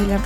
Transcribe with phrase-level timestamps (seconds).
[0.00, 0.22] algusest hiljem.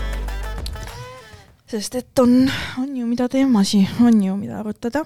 [1.66, 5.04] sest et on, on ju mida teemasi, on ju mida arutada.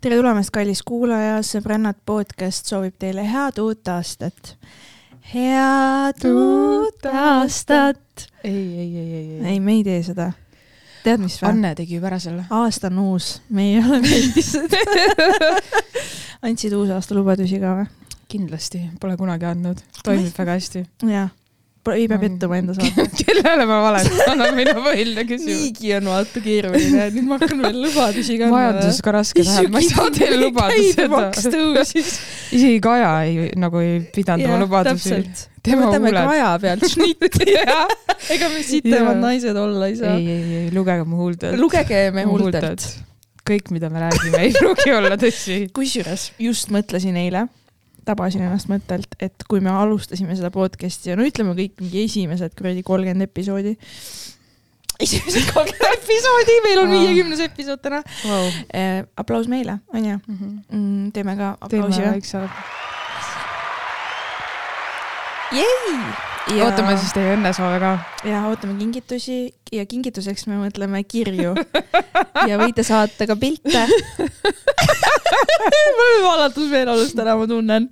[0.00, 4.56] tere tulemast, kallis kuulaja, sõbrannad podcast soovib teile head uut aastat.
[5.34, 8.28] head uut aastat.
[8.44, 9.46] ei, ei, ei, ei, ei.
[9.52, 10.30] ei, me ei tee seda.
[11.04, 11.50] tead, mis või?
[11.50, 12.46] Anne tegi juba ära selle.
[12.50, 14.80] aasta on uus, me ei ole meeldis seda.
[16.48, 17.92] andsid uusaasta lubadusi ka või?
[18.28, 19.84] kindlasti, pole kunagi andnud.
[20.04, 20.86] toimib väga hästi.
[21.08, 21.28] jah,
[21.94, 23.24] ei pea pettuma enda saates.
[23.24, 25.62] kellele ma valetan, on minu põhiline küsimus.
[25.62, 28.56] niigi on vaata keeruline, nüüd ma hakkan veel lubadusi kandma.
[28.56, 31.22] majandus ka raske läheb, ma ei saa teile lubada seda.
[31.54, 32.14] tõusis.
[32.58, 35.20] isegi Kaja ei, nagu ei pidanud oma lubadusi.
[35.68, 36.22] võtame huuled.
[36.32, 37.50] kaja pealt šnitti.
[38.36, 40.26] ega me sitemad naised olla ei saa ei,.
[40.32, 41.60] ei, ei, lugege mu huultelt.
[41.60, 42.88] lugege me huultelt.
[43.48, 45.62] kõik, mida me räägime, ei pruugi olla tõsi.
[45.76, 47.46] kusjuures just mõtlesin eile,
[48.08, 52.56] tabasin ennast mõttelt, et kui me alustasime seda podcast'i ja no ütleme kõik mingi esimesed
[52.58, 53.76] kuradi kolmkümmend episoodi.
[54.98, 58.48] esimesed kolmkümmend episoodi, meil on viiekümnes episood täna Wow.
[58.72, 59.04] eh,.
[59.16, 61.10] aplaus meile, onju mm,.
[61.16, 62.16] teeme ka aplausi või?
[62.18, 62.48] väikse.
[66.48, 66.62] Jei!
[66.64, 67.90] ootame siis teie õnnesoove ka.
[68.28, 69.38] ja ootame kingitusi
[69.72, 71.52] ja kingituseks me mõtleme kirju
[72.48, 73.82] ja võite saata ka pilte.
[75.98, 77.88] mul on vallatusmeeleolus täna, ma tunnen.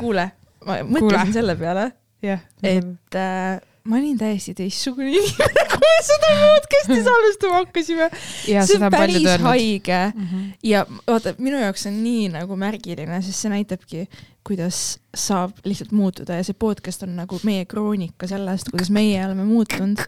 [0.00, 0.28] kuule,
[0.66, 1.90] ma mõtlesin selle peale,
[2.24, 2.42] jah.
[2.62, 8.10] et äh, ma olin täiesti teistsugune inimene, kui me seda podcast'i salvestama hakkasime.
[8.50, 10.50] ja see on päris haige Mhm.
[10.68, 14.04] ja vaata, minu jaoks on nii nagu märgiline, sest see näitabki,
[14.46, 19.44] kuidas saab lihtsalt muutuda ja see podcast on nagu meie kroonika sellest, kuidas meie oleme
[19.44, 20.00] muutunud.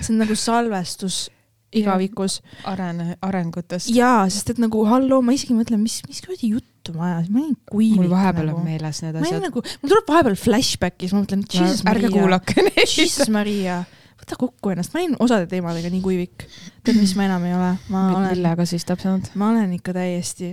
[0.00, 1.26] see on nagu salvestus
[1.72, 3.90] igavikus arene, arengutest.
[3.94, 7.42] jaa, sest et nagu halloo, ma isegi mõtlen, mis, mis kuradi juttu ma ajasin, ma
[7.42, 7.98] olin kuivik.
[8.00, 8.60] mul vahepeal nagu.
[8.60, 9.42] on meeles need asjad.
[9.46, 12.82] nagu, mul tuleb vahepeal flashback'i, siis ma mõtlen, Jesus ärge Maria, kuulake neid.
[12.92, 13.80] Jesus Maria,
[14.20, 16.46] võta kokku ennast, ma olin osade teemadega nii kuivik.
[16.84, 19.32] tead, mis ma enam ei ole, ma olen millega siis täpsemalt?
[19.40, 20.52] ma olen ikka täiesti,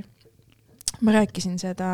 [1.04, 1.92] ma rääkisin seda.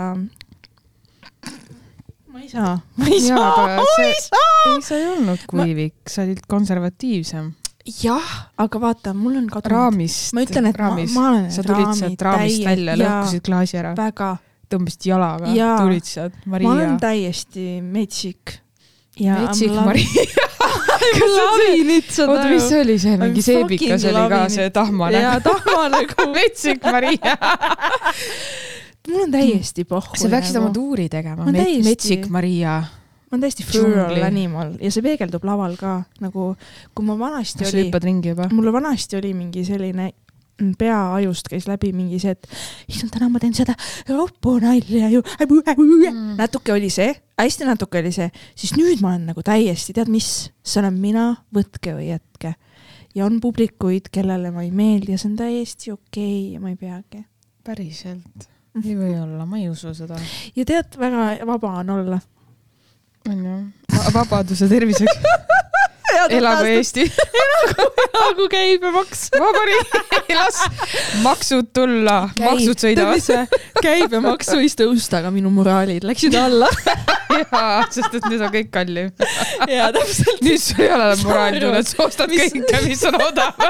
[2.36, 4.56] Ma ei saa, ma ei Jaa, saa, ma see- ei saa.
[4.76, 7.54] ei, sa ei olnud kuivik, sa olid konservatiivsem.
[8.02, 9.72] jah, aga vaata, mul on kadunud.
[9.72, 10.34] raamist.
[10.36, 11.14] ma ütlen, et raamis.
[11.16, 14.34] ma, ma olen sa tulid sealt raamist välja, lõhkusid klaasi ära, väga,
[14.74, 15.78] tõmbasid jalaga, Jaa.
[15.80, 16.98] tulid sealt, ma Maria olen.
[17.00, 18.58] täiesti metsik.
[19.22, 20.28] ja metsik Maria.
[21.06, 25.20] Oota, mis see oli, see mingi seebikas oli ka see tahmane.
[25.22, 26.26] jaa, tahma nagu.
[26.36, 27.36] metsik Maria.
[29.10, 30.18] Mul on täiesti pohhu.
[30.20, 32.82] sa peaksid oma tuuri tegema Ma, täiesti- metsik Maria.
[32.82, 36.54] ma olen täiesti feral animal ja see peegeldub laval ka nagu,
[36.96, 38.50] kui ma vanasti kas sa oli, hüppad ringi juba?
[38.54, 40.10] mul vanasti oli mingi selline
[40.62, 42.48] mm, peaajust käis läbi mingi see, et
[42.92, 43.76] issand, täna ma teen seda
[44.10, 46.36] ropu nalja ju mm..
[46.40, 50.50] natuke oli see, hästi natuke oli see, siis nüüd ma olen nagu täiesti, tead mis,
[50.64, 52.56] see olen mina, võtke või jätke.
[53.16, 56.74] ja on publikuid, kellele ma ei meeldi ja see on täiesti okei okay, ja ma
[56.74, 57.26] ei peagi.
[57.66, 58.55] päriselt?
[58.84, 60.18] Ei või olla, ma ei usu seda.
[60.56, 62.20] ja tead, väga vaba on olla.
[63.30, 63.58] onju.
[64.14, 65.20] vabaduse terviseks.
[66.38, 67.06] elagu Eesti.
[68.16, 69.28] nagu käibemaks.
[69.36, 69.96] vabariik,
[70.36, 70.62] las
[71.24, 73.50] maksud tulla, maksud sõidavad.
[73.82, 76.70] käibemaks võis tõusta, aga minu moraalid läksid alla.
[77.42, 79.12] jaa, sest et nüüd on kõik kallim.
[79.72, 80.42] jaa, täpselt.
[80.46, 83.68] nüüd sul ei ole moraalitunnet, sa ostad Mis- kõike, mis on odav.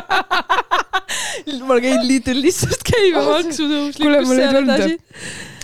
[1.69, 5.54] ma käin Lidlis, sest käibemaksu tõus Kuule, mul ei tulnud-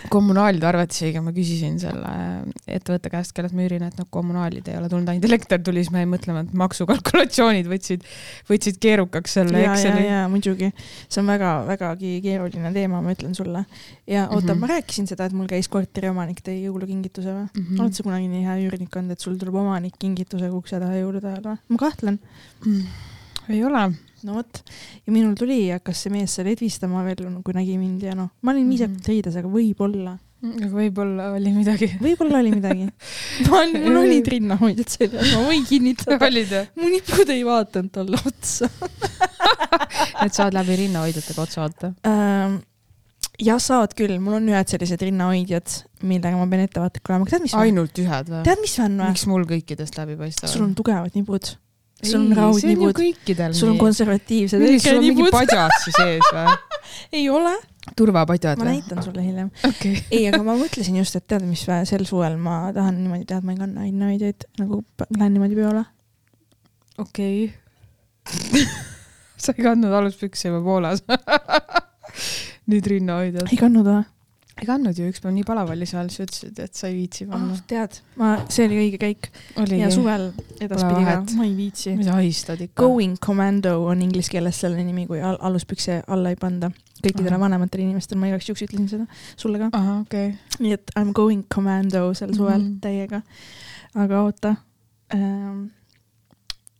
[0.67, 2.11] arvetisega ma küsisin selle
[2.67, 5.93] ettevõtte käest, kellelt ma üürin, et noh, kommunaalid ei ole tulnud, ainult elekter tuli, siis
[5.93, 8.05] ma jäin mõtlema, et maksukalkulatsioonid võtsid,
[8.49, 10.05] võtsid keerukaks selle ja, ja, Exceli.
[10.07, 10.71] ja muidugi,
[11.07, 13.65] see on väga-vägagi keeruline teema, ma ütlen sulle.
[14.07, 14.49] ja oota mm.
[14.51, 14.61] -hmm.
[14.65, 17.65] ma rääkisin seda, et mul käis korteriomanik tõi jõulukingituse või mm?
[17.65, 17.81] -hmm.
[17.81, 21.27] oled sa kunagi nii hea üürnik olnud, et sul tuleb omanik kingitusega ukse taha jõulude
[21.27, 21.59] ajal või?
[21.69, 22.19] ma kahtlen.
[23.49, 23.89] ei ole.
[24.27, 24.63] No vot,
[25.05, 28.29] ja minul tuli ja hakkas see mees seal edvistama veel, kui nägi mind ja noh,
[28.41, 28.73] ma olin Mhm.
[28.75, 31.91] viisakalt riides, aga võib-olla, aga võib-olla oli midagi.
[32.01, 32.87] võib-olla oli midagi.
[33.51, 36.17] mul olid rinnahoidjad seljas, ma võin kinnitada.
[36.81, 38.69] mu nipud ei vaadanud talle otsa
[40.25, 41.93] et saad läbi rinnahoidjatega otsa vaata.
[42.09, 42.59] ähm,.
[43.41, 45.75] jah, saad küll, mul on ühed sellised rinnahoidjad,
[46.05, 47.25] millega ma pean ettevaatlik olema,
[47.63, 48.43] ainult ühed või?
[48.45, 49.11] tead, mis on või?
[49.13, 50.53] miks mul kõikidest läbi paistavad?
[50.53, 51.53] sul on tugevad nipud,
[52.03, 53.01] sul on raudnipud,
[53.53, 56.53] sul on konservatiivsed sul on mingi padjad sees või?
[57.19, 57.53] ei ole,
[57.97, 58.77] turvapadjad ma või?
[58.77, 59.49] näitan sulle hiljem.
[59.67, 60.03] okei.
[60.15, 63.47] ei, aga ma mõtlesin just, et tead, mis sel suvel ma tahan niimoodi teha, et
[63.47, 64.81] ma ei kanna rinnahoidjaid nagu
[65.17, 65.83] lähen niimoodi peole.
[67.01, 67.51] okei.
[69.41, 71.05] sa ei kandnud aluspükse juba Poolas.
[72.71, 73.47] nüüd rinnahoidjad.
[73.51, 74.03] ei kandnud või?
[74.61, 77.55] Ei kandnud ju ükspäev nii palav oli seal, sa ütlesid, et sa ei viitsi panna
[77.55, 77.63] oh,.
[77.69, 79.29] tead, ma, see oli õige käik
[79.73, 79.89] ja.
[79.93, 80.27] suvel
[80.61, 81.95] edaspidi ka ma ei viitsi.
[81.97, 82.77] mis ahistad ikka?
[82.83, 86.69] Going commando on inglise keeles selle nimi, kui al aluspükse alla ei panda.
[87.01, 89.71] kõikidele vanematele inimestele, ma igaks juhuks ütlesin seda, sulle ka.
[89.95, 90.35] okay..
[90.61, 93.23] nii et I m going commando sel suvel mm täiega.
[93.97, 94.55] aga oota
[95.15, 95.65] ähm,.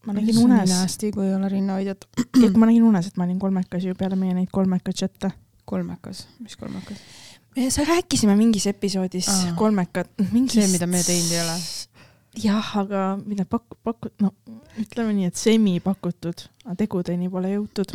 [0.05, 2.05] ma nägin unes, hästi, kui ei ole rinnahoidjat.
[2.53, 5.33] ma nägin unes, et ma olin kolmekas ju peale meie neid kolmeka chat'e.
[5.65, 7.01] kolmekas, mis kolmekas?
[7.69, 9.53] Sa rääkisime mingis episoodis Aa.
[9.55, 10.59] kolmekat, mingist.
[10.59, 11.55] See, mida me teinud ei ole..
[12.43, 14.31] jah, aga mida paku-, paku-, no
[14.79, 17.91] ütleme nii, et semi pakutud, aga tegudeni pole jõutud.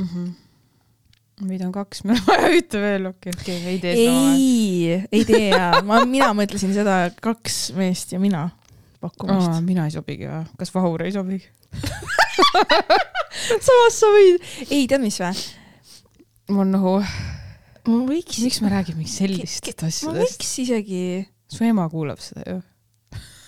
[1.47, 4.31] meid on kaks, meil on vaja ühte veel, okei okei ei tee sama.
[4.37, 8.49] ei, ei tee jaa, ma, mina mõtlesin seda kaks meest ja mina
[9.01, 9.61] pakkumist Aa,.
[9.65, 10.45] mina ei sobigi või?
[10.61, 11.49] kas Vahur ei sobigi?
[13.67, 15.33] samas sa võid, ei tead mis vä?
[16.53, 16.99] mul nagu,
[17.87, 20.41] ma võiks, miks me räägime sellistest ma asjadest?
[20.41, 21.03] võiks isegi,
[21.53, 22.61] su ema kuulab seda ju.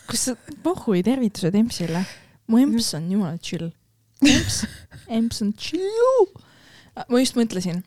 [0.08, 2.05] kas sa, pohhui tervitused Empsile.
[2.49, 3.70] mu Emps on jumala chill.
[4.25, 4.62] Emps,
[5.19, 6.32] Emps on chill.
[6.96, 7.82] ma just mõtlesin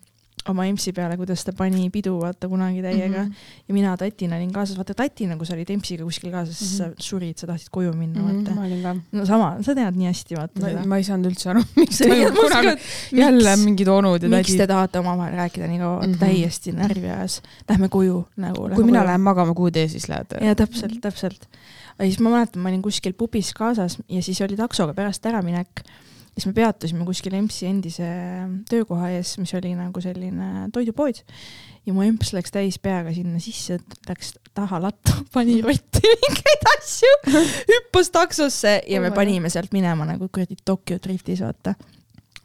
[0.50, 3.32] oma Empsi peale, kuidas ta pani pidu vaata kunagi täiega mm Mhm.
[3.32, 3.68] -hmm.
[3.68, 6.90] ja mina tatina olin kaasas, vaata tatina, kui sa olid Empsiga kuskil kaasas mm, -hmm.
[6.90, 6.94] Mhm.
[6.98, 8.56] sa surid, sa tahtsid koju minna mm, -hmm.
[8.56, 8.94] vaata.
[8.96, 10.86] ma no sama, sa tead nii hästi vaata seda.
[10.86, 14.68] ma ei saanud üldse aru, miks toimub kunagi jälle mingid onud ja miks te tädid.
[14.68, 16.14] tahate omavahel rääkida nii kaua mm, Mhm.
[16.16, 16.20] -hmm.
[16.20, 17.42] täiesti närvi ajas.
[17.70, 18.70] Lähme koju nagu.
[18.76, 20.38] kui mina lähen magama, kuhu te siis lähete?
[20.46, 21.48] ja täpselt, täpselt.
[22.00, 25.68] ja siis ma mäletan, ma olin kuskil pubis kaasas ja siis oli taksoga pärast äraminek.
[26.36, 28.08] Siis me peatusime kuskil EMS-i endise
[28.70, 31.22] töökoha ees, mis oli nagu selline toidupood.
[31.86, 33.80] ja mu EMS läks täis peaga sinna sisse,
[34.10, 37.16] läks taha lattu, pani rotti mingeid asju,
[37.72, 41.76] hüppas taksosse ja Oh me my panime sealt minema nagu kuradi Tokyo driftis, vaata.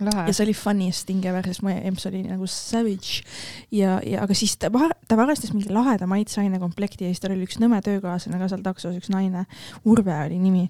[0.04, 0.32] Lahe ja.
[0.34, 3.22] see oli funniest thing ever, sest mu emps oli nagu savage
[3.72, 4.68] ja, ja aga siis ta,
[5.08, 8.64] ta varastas mingi laheda maitseaine komplekti ja siis tal oli üks nõme töökaaslane ka seal
[8.64, 9.46] taksos, üks naine,
[9.88, 10.66] Urve oli nimi.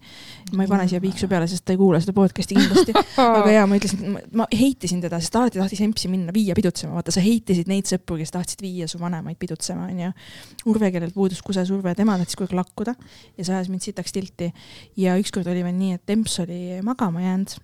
[0.55, 2.95] ma ei pane siia piiksu peale, sest ta ei kuula seda podcast'i kindlasti,
[3.25, 6.95] aga jaa, ma ütlesin, ma heitisin teda, sest ta alati tahtis empsi minna viia pidutsema,
[6.95, 10.13] vaata sa heitisid neid sõpru, kes tahtsid viia su vanemaid pidutsema, onju.
[10.71, 12.95] Urve, kellel puudus kusesurve, tema tahtis kogu aeg lakkuda
[13.37, 14.53] ja see ajas mind sitaks tilti.
[14.97, 17.57] ja ükskord oli veel nii, et emps oli magama jäänud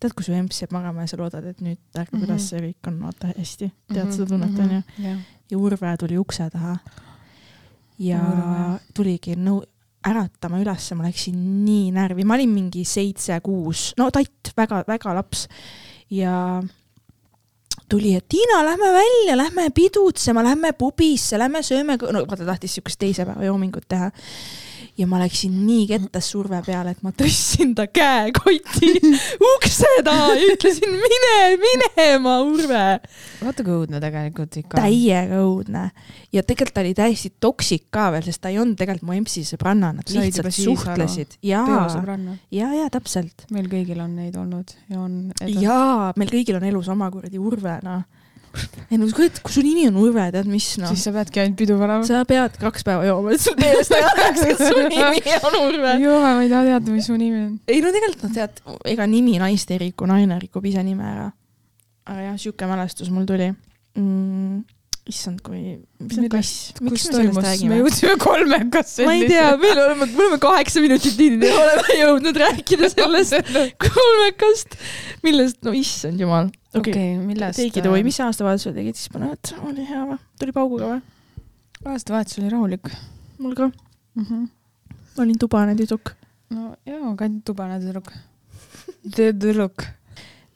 [0.00, 2.24] tead, kui su emps jääb magama ja sa loodad, et nüüd ärkab mm Mhm.
[2.24, 2.34] -hmm.
[2.34, 4.82] üles ja kõik on vaata hästi, tead seda tunnet onju.
[4.98, 5.18] jah.
[5.50, 6.76] ja Urve tuli ukse taha
[7.98, 8.78] ja Urve.
[8.94, 9.64] tuligi nõu-,
[10.06, 15.48] äratama ülesse, ma läksin nii närvi, ma olin mingi seitse-kuus, no tatt, väga-väga laps
[16.10, 16.62] ja
[17.88, 22.98] tuli, et Tiina, lähme välja, lähme pidutsema, lähme pubisse, lähme sööme, no vaata tahtis siukest
[22.98, 24.10] teise päeva joomingut teha.
[24.96, 28.92] Ja ma läksin nii kettas surve peale, et ma tõstsin ta käekoti
[29.52, 32.84] ukse taha ja ütlesin mine minema, Urve.
[33.42, 34.80] vaata kui õudne tegelikult ikka.
[34.80, 35.84] täiega õudne
[36.32, 39.44] ja tegelikult ta oli täiesti toksik ka veel, sest ta ei olnud tegelikult mu empsi
[39.46, 42.38] sõbranna, nad Said lihtsalt suhtlesid ja, peosõbranna.
[42.54, 43.46] ja, ja täpselt.
[43.54, 45.18] meil kõigil on neid olnud ja on.
[45.44, 48.06] jaa, meil kõigil on elus oma kuradi Urve, noh.
[48.90, 51.58] Ei no kujuta, kui su nimi on Urve, tead mis noh siis, sa peadki ainult
[51.60, 52.06] pidu panema.
[52.08, 55.96] sa pead kaks päeva jooma, et sul meelest ära läheks, et su nimi on Urve.
[56.04, 57.52] joo, ma ei taha teada, mis su nimi on.
[57.66, 58.62] ei no tegelikult noh, tead,
[58.94, 61.28] ega nimi naist ei riku, naine rikub ise nime ära.
[62.06, 64.62] aga jah, sihuke mälestus mul tuli mm,.
[65.06, 65.60] issand, kui,
[66.02, 67.80] mis on kass, miks me sellest toimus, me räägime?
[67.80, 69.06] jõudsime kolmekasse.
[69.06, 73.52] ma ei tea, meil oleme, me oleme kaheksa minutit nii, me oleme jõudnud rääkida sellest
[73.86, 74.78] kolmekast,
[75.26, 76.50] millest, no issand jumal.
[76.74, 77.60] okei okay., okei, millest?
[77.62, 80.18] tegid või, mis aastavahetusel tegid siis põnevat, oli hea või?
[80.42, 81.04] tuli pauguga või?
[81.86, 82.90] aastavahetus oli rahulik
[83.38, 83.70] mul ka,
[84.14, 84.24] mm.
[84.24, 84.48] -hmm.
[85.16, 86.14] ma olin tubane tüdruk.
[86.50, 88.12] no jaa, ainult tubane tüdruk.
[89.16, 89.86] tüdruk.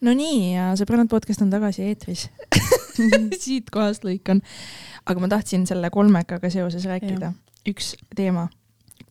[0.04, 2.28] No nii ja sõbrannad podcast on tagasi eetris.
[3.42, 4.42] siit kohast lõikan.
[5.09, 7.33] aga ma tahtsin selle kolmekaga seoses rääkida.
[7.69, 8.49] üks teema.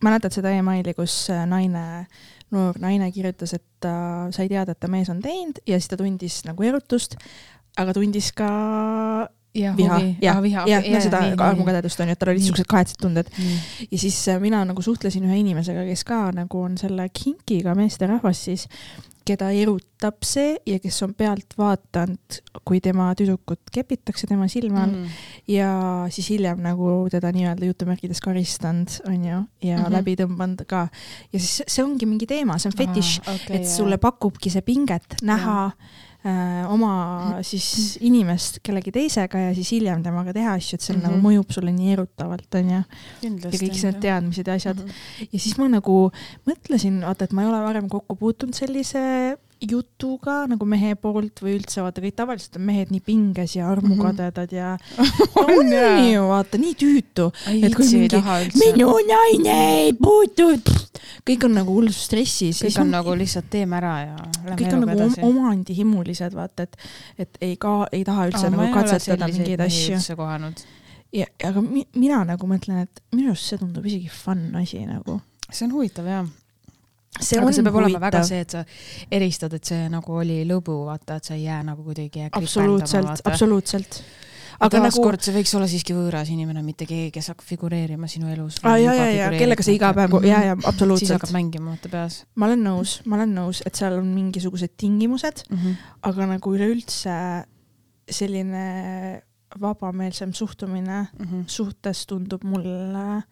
[0.04, 2.06] mäletad seda emaili, kus äh, naine,
[2.52, 5.98] noor naine kirjutas, et ta sai teada, et ta mees on teinud ja siis ta
[5.98, 7.18] tundis nagu erutust,
[7.78, 8.50] aga tundis ka
[9.56, 13.00] ja viha, jah, viha, jah, no seda armukadedust on ju, et tal olid siuksed kahetsed
[13.02, 13.30] tunded.
[13.92, 18.44] ja siis äh, mina nagu suhtlesin ühe inimesega, kes ka nagu on selle kinkiga meesterahvas
[18.50, 18.68] siis,
[19.28, 24.96] keda erutab see ja kes on pealt vaadanud, kui tema tüdrukut kepitakse tema silma all
[24.96, 25.16] mm.
[25.52, 25.72] ja
[26.14, 29.84] siis hiljem nagu teda nii-öelda jutumärkides karistanud, onju, ja mm.
[29.84, 29.94] -hmm.
[29.98, 30.88] läbi tõmmanud ka.
[31.34, 35.20] ja siis see ongi mingi teema, see on fetiš, okay, et sulle pakubki see pinget
[35.24, 36.00] näha äh,
[36.70, 41.06] oma siis inimest kellegi teisega ja siis hiljem temaga teha asju, et see mm Mhm.
[41.08, 41.16] -hmm.
[41.16, 42.84] nagu mõjub sulle nii erutavalt, onju.
[43.22, 44.84] ja kõik need teadmised ja asjad mm.
[44.84, 44.90] Mhm.
[44.92, 45.28] -hmm.
[45.32, 46.12] ja siis ma nagu
[46.46, 51.58] mõtlesin, vaata, et ma ei ole varem kokku puutunud sellise jutuga nagu mehe poolt või
[51.58, 54.76] üldse vaata kõik tavaliselt on mehed nii pinges ja armukadedad ja
[55.40, 55.98] On on jaa.
[56.08, 58.22] ju vaata nii tüütu Et kui mingi
[58.62, 60.50] minu naine ei puutu,
[61.28, 62.64] kõik on nagu hullus stressis.
[62.64, 64.18] kõik on nagu lihtsalt teeme ära ja
[64.56, 65.18] kõik on nagu om-.
[65.30, 66.78] omandihimulised, vaata, et,
[67.26, 70.00] et ei ka, ei taha üldse nagu katsetada mingeid asju.
[71.16, 75.20] ja, aga mi, mina nagu mõtlen, et minu arust see tundub isegi fun asi nagu.
[75.50, 76.30] see on huvitav jah.
[77.18, 78.64] See aga on see peab olema väga huvitav, see, et sa
[79.20, 84.02] eristad, et see nagu oli lõbu, vaata, et sa ei jää nagu kuidagi absoluutselt, absoluutselt.
[84.60, 88.08] aga aga nagu, taaskord see võiks olla siiski võõras inimene, mitte keegi, kes hakkab figureerima
[88.12, 88.60] sinu elus.
[88.64, 90.62] aa ja, ja, ja kellega sa iga päev, ja, ja Mhm.
[90.62, 91.32] siis hakkab absoluutselt.
[91.34, 95.58] mängima vaata peas ma olen nõus, ma olen nõus, et seal on mingisugused tingimused, mm.
[95.58, 95.76] -hmm.
[96.02, 97.18] aga nagu üleüldse
[98.10, 99.22] selline
[99.62, 101.44] vabameelsem suhtumine Mm -hmm.
[101.48, 103.24] suhtes tundub mulle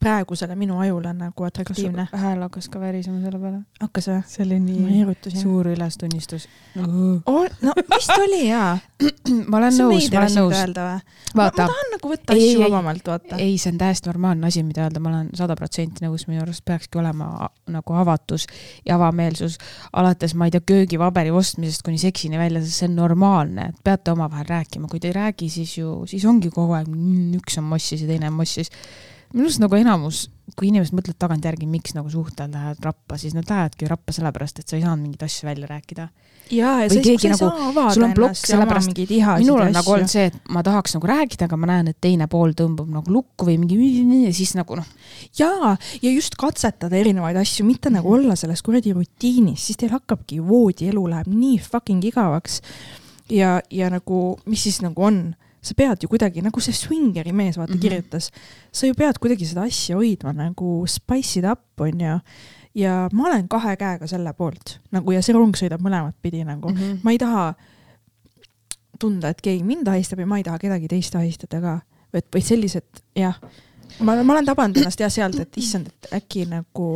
[0.00, 2.08] praegusele minu ajule nagu atraktiivne.
[2.12, 3.60] hääl hakkas ka värisema selle peale?
[3.80, 4.22] hakkas või?
[4.28, 6.48] see oli nii suur ülestunnistus.
[6.76, 8.78] no vist oli jaa.
[9.50, 11.02] ma olen nõus, ma olen nõus.
[11.36, 13.40] ma tahan nagu võtta asju vabamalt, vaata.
[13.42, 16.64] ei, see on täiesti normaalne asi, mida öelda, ma olen sada protsenti nõus, minu arust
[16.66, 18.46] peakski olema nagu avatus
[18.86, 19.58] ja avameelsus
[19.92, 24.14] alates, ma ei tea, köögivaberi ostmisest kuni seksini välja, sest see on normaalne, et peate
[24.14, 27.68] omavahel rääkima, kui te ei räägi, siis ju, siis ongi kogu aeg mm, üks on
[27.72, 28.72] mossis ja teine on mossis.
[29.36, 30.26] Minu arust nagu enamus,
[30.56, 34.70] kui inimesed mõtlevad tagantjärgi, miks nagu suhted lähevad rappa, siis nad lähevadki rappa sellepärast, et
[34.70, 36.08] sa ei saanud mingeid asju välja rääkida.
[36.50, 40.08] jaa, ja sa ei nagu- saa avada sul on oma sellepärast- minul on nagu olnud
[40.08, 43.46] see, et ma tahaks nagu rääkida, aga ma näen, et teine pool tõmbab nagu lukku
[43.46, 44.86] või mingi ja siis nagu noh,
[45.36, 50.40] jaa, ja just katsetada erinevaid asju, mitte nagu olla selles kuradi rutiinis, siis teil hakkabki
[50.40, 52.62] voodielu läheb nii fucking igavaks.
[53.28, 55.34] ja, ja nagu, mis siis nagu on,
[55.66, 57.78] sa pead ju kuidagi nagu see swingeri mees vaata mm.
[57.78, 57.82] -hmm.
[57.82, 58.30] kirjutas,
[58.72, 62.20] sa ju pead kuidagi seda asja hoidma nagu spice it up onju.
[62.74, 66.68] ja ma olen kahe käega selle poolt nagu ja see rong sõidab mõlemat pidi nagu
[66.68, 66.76] mm.
[66.76, 67.00] -hmm.
[67.02, 67.54] ma ei taha
[69.00, 71.76] tunda, et keegi mind ahistab ja ma ei taha kedagi teist ahistada ka,
[72.16, 73.36] et või sellised jah,
[74.00, 76.88] ma, ma olen tabanud ennast jah sealt, et issand, et äkki nagu,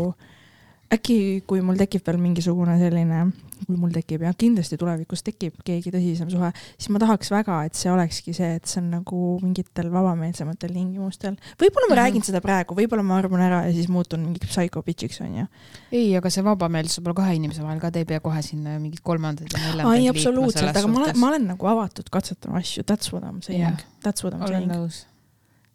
[0.93, 3.27] äkki kui mul tekib veel mingisugune selline,
[3.67, 7.75] kui mul tekib ja kindlasti tulevikus tekib keegi tõsisem suhe, siis ma tahaks väga, et
[7.79, 11.37] see olekski see, et see on nagu mingitel vabameelsematel tingimustel.
[11.61, 12.00] võib-olla ma Mhm.
[12.02, 15.47] räägin seda praegu, võib-olla ma armun ära ja siis muutun mingiks psycho bitch'iks onju.
[15.93, 19.00] ei, aga see vabameelsus olla kahe inimese vahel ka, te ei pea kohe sinna mingit
[19.02, 23.12] kolmandat ja neljandat ei, absoluutselt, aga ma olen, ma olen nagu avatud katsetama asju, that's
[23.12, 24.93] what I m saying Jah., that's what I m saying.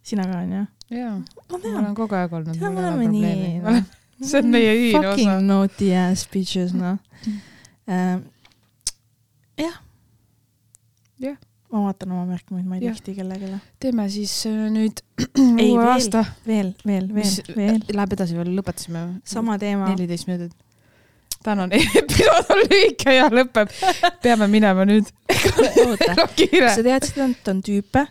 [0.04, 0.66] sina ka onju?
[0.90, 1.18] jaa,
[1.52, 3.84] ma olen kogu aeg olnud, mul me oleme nii
[4.30, 5.10] see on meie ühine osa.
[5.16, 6.98] Fucking naughty ass bitches, noh.
[7.88, 9.76] jah.
[11.20, 11.38] Jah.
[11.72, 13.58] ma vaatan oma märkmeid, ma ei teksti kellelegi.
[13.82, 15.02] teeme siis äh, nüüd
[15.62, 15.90] Ei, uue veel.
[15.94, 17.82] aasta, veel, veel, veel, veel.
[17.94, 19.90] läheb edasi veel, lõpetasime sama teema.
[19.94, 20.54] neliteist minutit.
[21.46, 23.72] tänane episood on lühike ja lõpeb,
[24.24, 25.10] peame minema nüüd.
[26.20, 26.84] no kiire sa.
[26.86, 28.06] teadsid, et on tüüpe,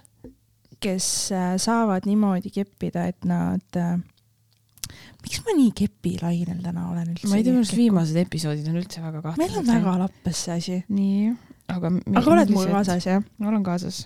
[0.85, 3.97] kes äh, saavad niimoodi keppida, et nad äh,
[5.25, 7.31] miks ma nii kepilainel täna olen üldse?
[7.31, 9.41] ma ei tea, minu arust viimased episoodid on üldse väga kahtlased.
[9.41, 10.79] meil on väga lappes see asi.
[10.93, 11.33] nii,
[11.73, 11.93] aga.
[12.21, 12.71] aga oled mul?
[12.71, 13.27] kaasas, jah?
[13.41, 14.05] ma olen kaasas.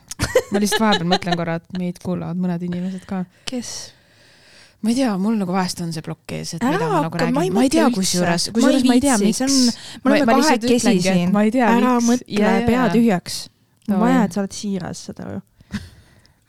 [0.53, 3.25] ma lihtsalt vahepeal mõtlen korra, et meid kuulavad mõned inimesed ka.
[3.51, 3.75] kes?
[4.83, 7.11] ma ei tea, mul nagu vahest on see plokk ees, et Ära mida ma nagu
[7.11, 7.59] hakka, ma ei räägin.
[7.59, 9.43] ma ei tea, kusjuures kusjuures ma ei tea, miks
[10.05, 12.11] me oleme kahekesi siin, ära miks.
[12.13, 12.89] mõtle pea.
[12.95, 13.45] tühjaks.
[13.91, 15.43] on vaja, et sa oled siiras, saad aru.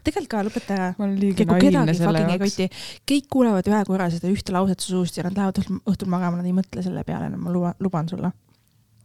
[0.10, 0.90] Tegelikult ka, lõpeta ära.
[0.98, 2.70] ma olen liiga kui kedagi selle fucking ei koti,
[3.14, 6.50] kõik kuulevad ühe korra seda ühte lauset su suust ja nad lähevad õhtul, magama, nad
[6.50, 8.32] ei mõtle selle peale enam, ma luban, luban sulle.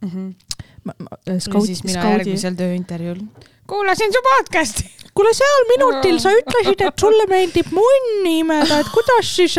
[0.05, 3.23] ja Skaut, siis mina skaudi, järgmisel tööintervjuul
[3.67, 4.89] kuulasin su podcast'i.
[5.13, 9.55] kuule seal minutil sa ütlesid, et sulle meeldib munni imeda, et kuidas siis,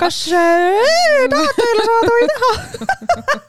[0.00, 3.40] kas äh, tahad tööle saada või ei taha?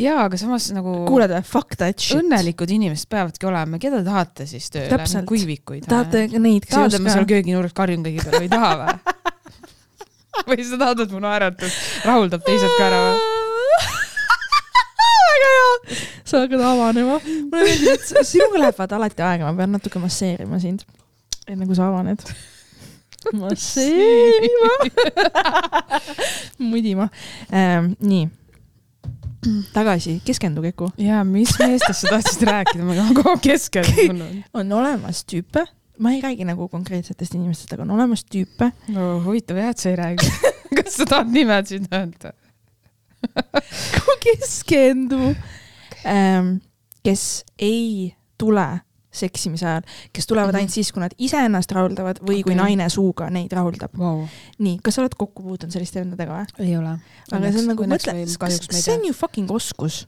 [0.00, 1.42] jaa, aga samas nagu kuuled või?
[1.48, 2.18] Fuck that shit.
[2.20, 5.26] õnnelikud inimesed peavadki olema, keda te tahate siis tööle Täpselt.?
[5.28, 5.84] kuivikuid?
[5.88, 7.32] tahate neid, kes ei tahad, et ma seal oska?
[7.32, 8.90] kööginurgas karjun kõigi peale või ei taha või?
[10.50, 11.74] või sa tahad, et mu naeratus
[12.04, 13.16] rahuldab teised ka ära või?
[15.30, 15.70] väga hea,
[16.26, 17.16] sa hakkad avanema.
[17.24, 20.80] mulle meeldib, et sinuga läheb vaata alati aega, ma pean natuke masseerima sind,
[21.48, 22.20] enne kui sa avaned.
[23.40, 24.74] masseerima,
[26.62, 27.06] mudima
[27.50, 27.84] ähm,.
[27.98, 28.28] nii,
[29.74, 30.90] tagasi, keskendu Keku.
[31.00, 34.40] jaa, mis meestest sa tahtsid rääkida, ma olen kogu aeg keskendunud.
[34.54, 35.66] on olemas tüüpe,
[35.98, 39.92] ma ei räägi nagu konkreetsetest inimestest, aga on olemas tüüpe, no huvitav jah, et sa
[39.92, 40.32] ei räägi.
[40.76, 42.34] kas sa tahad nimesid öelda?
[44.26, 45.34] keskendu
[46.06, 46.56] ähm,,
[47.02, 48.80] kes ei tule
[49.16, 50.60] seksimise ajal, kes tulevad Mhm.
[50.62, 52.60] ainult siis, kui nad iseennast rahuldavad või kui Okei.
[52.62, 53.96] naine suuga neid rahuldab.
[53.98, 54.26] wow..
[54.58, 56.66] nii, kas sa oled kokku puutunud selliste vendadega või?
[56.66, 56.98] ei ole.
[57.32, 59.08] aga see on nagu, mõtle, kas see on.
[59.08, 60.06] ju fucking oskus.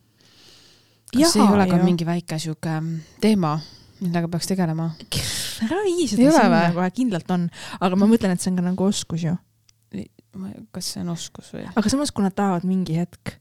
[1.16, 2.78] kas see ei ole ka mingi väike sihuke
[3.20, 3.56] teema,
[4.00, 4.92] millega peaks tegelema?
[5.66, 7.48] ära vii seda sinna kohe, kindlalt on,
[7.80, 9.34] aga ma mõtlen, et see on ka nagu oskus ju.
[10.72, 11.66] kas see on oskus või?
[11.74, 13.38] aga samas, kui nad tahavad mingi hetk,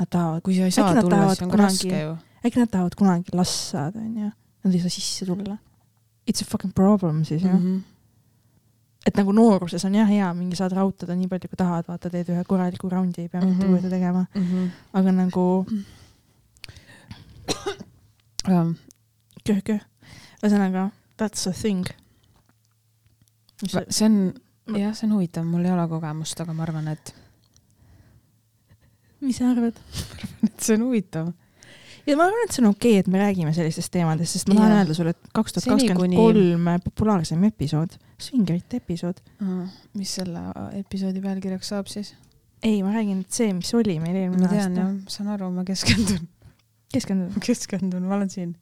[0.00, 2.14] nad tahavad, kui sa ei saa tulla, siis on ka raske ju.
[2.42, 4.30] äkki nad tahavad kunagi last saada, onju.
[4.64, 5.56] Nad ei saa sisse tulla.
[6.30, 7.58] It's a fucking problem siis ju mm.
[7.58, 7.80] -hmm.
[9.06, 12.28] et nagu nooruses on jah hea, mingi saad rahutada nii palju, kui tahad, vaata, teed
[12.28, 13.54] ühe korraliku raundi, ei pea mm -hmm.
[13.54, 14.26] mitte uuesti tegema.
[14.34, 14.70] Mm -hmm.
[14.92, 15.66] aga nagu
[18.50, 18.74] Um,
[19.46, 19.82] köh-köh.
[20.42, 21.86] ühesõnaga, that's a thing.
[23.62, 24.34] see on,
[24.74, 27.12] jah, see on huvitav, mul ei ole kogemust, aga ma arvan, et,
[29.22, 29.78] mis sa arvad?
[30.48, 31.30] et see on huvitav.
[32.06, 34.58] Ja ma arvan, et see on okei okay,, et me räägime sellistest teemadest, sest ma
[34.58, 39.22] tahan öelda sulle, et kaks tuhat kakskümmend kolm populaarsem episood, Swingerite episood.
[39.98, 40.44] mis selle
[40.82, 42.14] episoodi pealkirjaks saab siis?
[42.62, 44.84] ei, ma räägin, et see, mis oli meil eelmine ma tean aasta.
[44.84, 46.26] jah, saan aru, ma keskendun,
[46.94, 47.42] keskenduda.
[47.42, 48.52] keskendun, ma olen siin.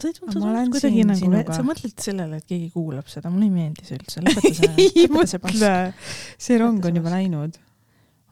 [0.00, 3.86] sa olen kuidagi siin nagu, sa mõtled sellele, et keegi kuulab seda, mulle ei meeldi
[3.86, 5.74] see üldse, lõpeta see, ei mõtle,
[6.48, 7.58] see rong on juba läinud.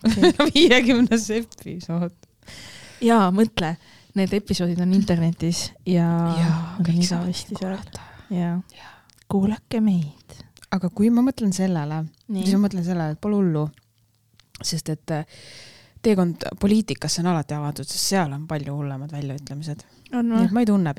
[0.51, 2.17] Viiekümnes episood.
[3.05, 3.77] jaa, mõtle,
[4.17, 8.05] need episoodid on internetis ja on kõik saavad kuulata.
[8.31, 8.93] ja Jaa.
[9.29, 10.37] kuulake meid.
[10.73, 13.67] aga kui ma mõtlen sellele, siis ma, mõtlen sellele, et pole hullu,
[14.63, 15.45] sest et äh,
[16.03, 19.87] teekond poliitikasse on alati avatud, sest seal on palju hullemad väljaütlemised.
[20.13, 20.53] nii et?
[20.55, 20.95] ma ei tunne,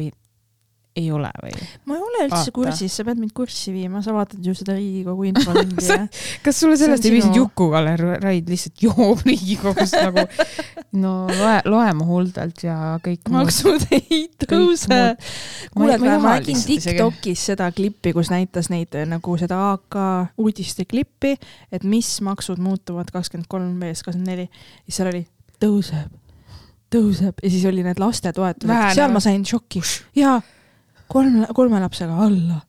[0.97, 1.53] ei ole või?
[1.85, 2.55] ma ei ole üldse Vaata.
[2.55, 5.99] kursis, sa pead mind kurssi viima, sa vaatad ju seda Riigikogu infotundi ja
[6.45, 10.25] kas sulle sellest ei piisanud sinu- Juku-Kalle Raid lihtsalt joob Riigikogus nagu
[10.97, 14.99] no loe, loe mu huultelt ja kõik maksud ei tõuse.
[15.73, 16.59] kuule, ma nägin.
[16.67, 19.97] Tiktokis seda klippi, kus näitas neid äh, nagu seda AK
[20.41, 21.35] uudiste klippi,
[21.71, 24.47] et mis maksud muutuvad kakskümmend kolm vees kakskümmend neli,
[24.85, 25.23] siis seal oli
[25.61, 26.11] tõuseb,
[26.93, 27.43] tõuseb.
[27.43, 29.83] Ja siis oli need lastetoetused, seal ma sain šoki.
[30.17, 30.37] Ja
[31.11, 32.61] kolm, kolme lapsega alla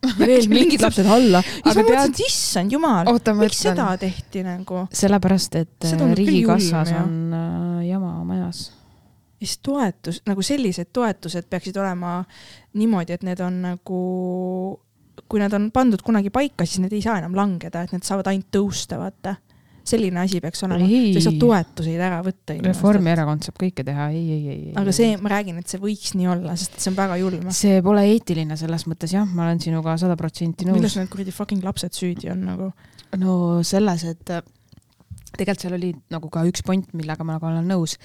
[0.00, 1.42] ja veel mingid lapsed alla.
[1.44, 4.84] siis Aga ma mõtlesin, et issand jumal, miks seda tehti nagu.
[4.96, 8.70] sellepärast, et äh, riigikassas on äh, jama majas.
[9.40, 12.20] ja siis toetus, nagu sellised toetused peaksid olema
[12.76, 14.00] niimoodi, et need on nagu,
[15.28, 18.32] kui nad on pandud kunagi paika, siis need ei saa enam langeda, et need saavad
[18.32, 19.36] ainult tõusta, vaata.
[19.86, 22.56] Selline asi peaks olema, sa ei saa ei, toetuseid ära võtta.
[22.66, 24.76] Reformierakond saab kõike teha, ei, ei, ei, ei.
[24.80, 27.50] aga see, ma räägin, et see võiks nii olla, sest see on väga julm.
[27.56, 31.00] see pole eetiline selles mõttes jah, ma olen sinuga sada protsenti milles nõus.
[31.02, 32.70] need kuradi fucking lapsed süüdi on nagu?
[33.20, 34.34] no selles, et
[35.40, 37.96] tegelikult seal oli nagu ka üks point, millega ma nagu olen nõus,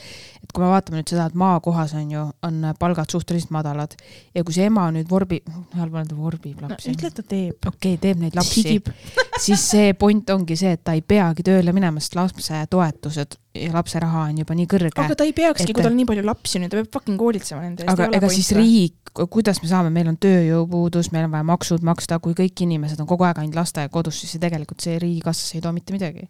[0.41, 3.95] et kui me vaatame nüüd seda, et maakohas on ju, on palgad suhteliselt madalad
[4.35, 5.41] ja kui see ema nüüd vorbi,
[5.75, 7.59] halb öelda vorbib no lapsi ütle, et ta teeb.
[7.61, 8.77] okei okay,, teeb neid lapsi,
[9.45, 13.71] siis see point ongi see, et ta ei peagi tööle minema, sest lapse toetused ja
[13.73, 14.91] lapse raha on juba nii kõrge.
[15.01, 17.21] aga ta ei peakski, et- kui tal on nii palju lapsi nüüd, ta peab fucking
[17.21, 17.91] hoolitsema nende eest.
[17.93, 18.51] aga ega siis.
[18.57, 22.99] riik, kuidas me saame, meil on tööjõupuudus, meil on vaja maksud maksta, kui kõik inimesed
[22.99, 26.27] on kogu aeg ainult lastega kodus, siis see tegelikult see riigikassasse ei too mitte midagi.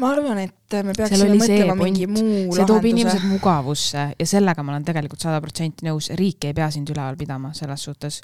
[0.00, 2.94] Ma arvan, et me peaksime mõtlema mingi muu see toob lahenduse.
[2.94, 3.26] inimesed.
[3.34, 7.52] mugavusse ja sellega ma olen tegelikult sada protsenti nõus, riik ei pea sind üleval pidama
[7.56, 8.20] selles suhtes,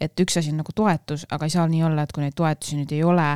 [0.00, 2.78] et üks asi on nagu toetus, aga ei saa nii olla, et kui neid toetusi
[2.78, 3.26] nüüd ei ole,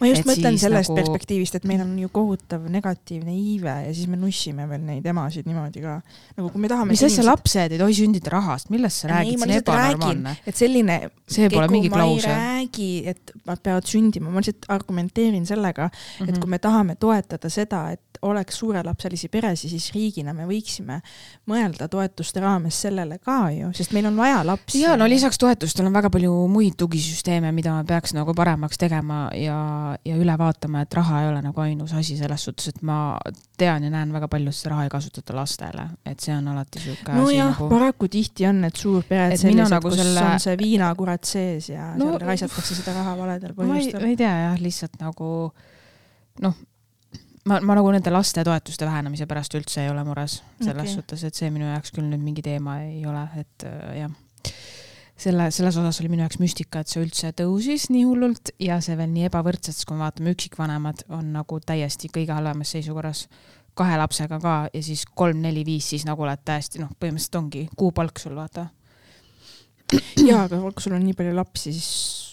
[0.00, 4.08] ma just mõtlen sellest nagu- perspektiivist, et meil on ju kohutav negatiivne iive ja siis
[4.10, 5.98] me nussime veel neid emasid niimoodi ka.
[6.36, 6.94] nagu kui me tahame.
[6.94, 10.36] mis asja, lapsed ei tohi sündida rahast, millest sa räägid, see on ebanormaalne.
[10.46, 10.98] et selline.
[11.28, 12.34] see pole mingi ma ei klausel.
[12.34, 15.90] räägi, et nad peavad sündima, ma lihtsalt argumenteerin sellega,
[16.26, 21.00] et kui me tahame toetada seda, et oleks suurelapselisi peresid, siis riigina me võiksime
[21.48, 24.80] mõelda toetuste raames sellele ka ju, sest meil on vaja lapsi.
[24.82, 29.58] ja no lisaks toetustele on väga palju muid tugisüsteeme, mida peaks nagu paremaks tegema ja,
[30.04, 33.18] ja üle vaatama, et raha ei ole nagu ainus asi selles suhtes, et ma
[33.58, 36.82] tean ja näen väga palju, et seda raha ei kasutata lastele, et see on alati
[36.82, 41.24] sihuke nojah nagu, paraku tihti on need suurpered sellised, nagu kus selle- on see viinakurat
[41.24, 44.04] sees ja No- seal raisatakse seda raha valedel ma ei, põhjustel.
[44.10, 45.30] ei tea jah, lihtsalt nagu
[46.42, 46.54] noh,
[47.48, 50.94] ma, ma nagu nende lastetoetuste vähenemise pärast üldse ei ole mures selles okay.
[50.94, 54.12] suhtes, et see minu jaoks küll nüüd mingi teema ei ole, et äh, jah
[55.18, 58.96] selle, selles osas oli minu jaoks müstika, et see üldse tõusis nii hullult ja see
[58.98, 63.24] veel nii ebavõrdselt, sest kui me vaatame üksikvanemad on nagu täiesti kõige halvemas seisukorras,
[63.78, 68.38] kahe lapsega ka ja siis kolm-neli-viis, siis nagu oled täiesti noh, põhimõtteliselt ongi kuupalk sul
[68.38, 68.68] vaata.
[70.28, 72.27] jaa, aga kui sul on nii palju lapsi, siis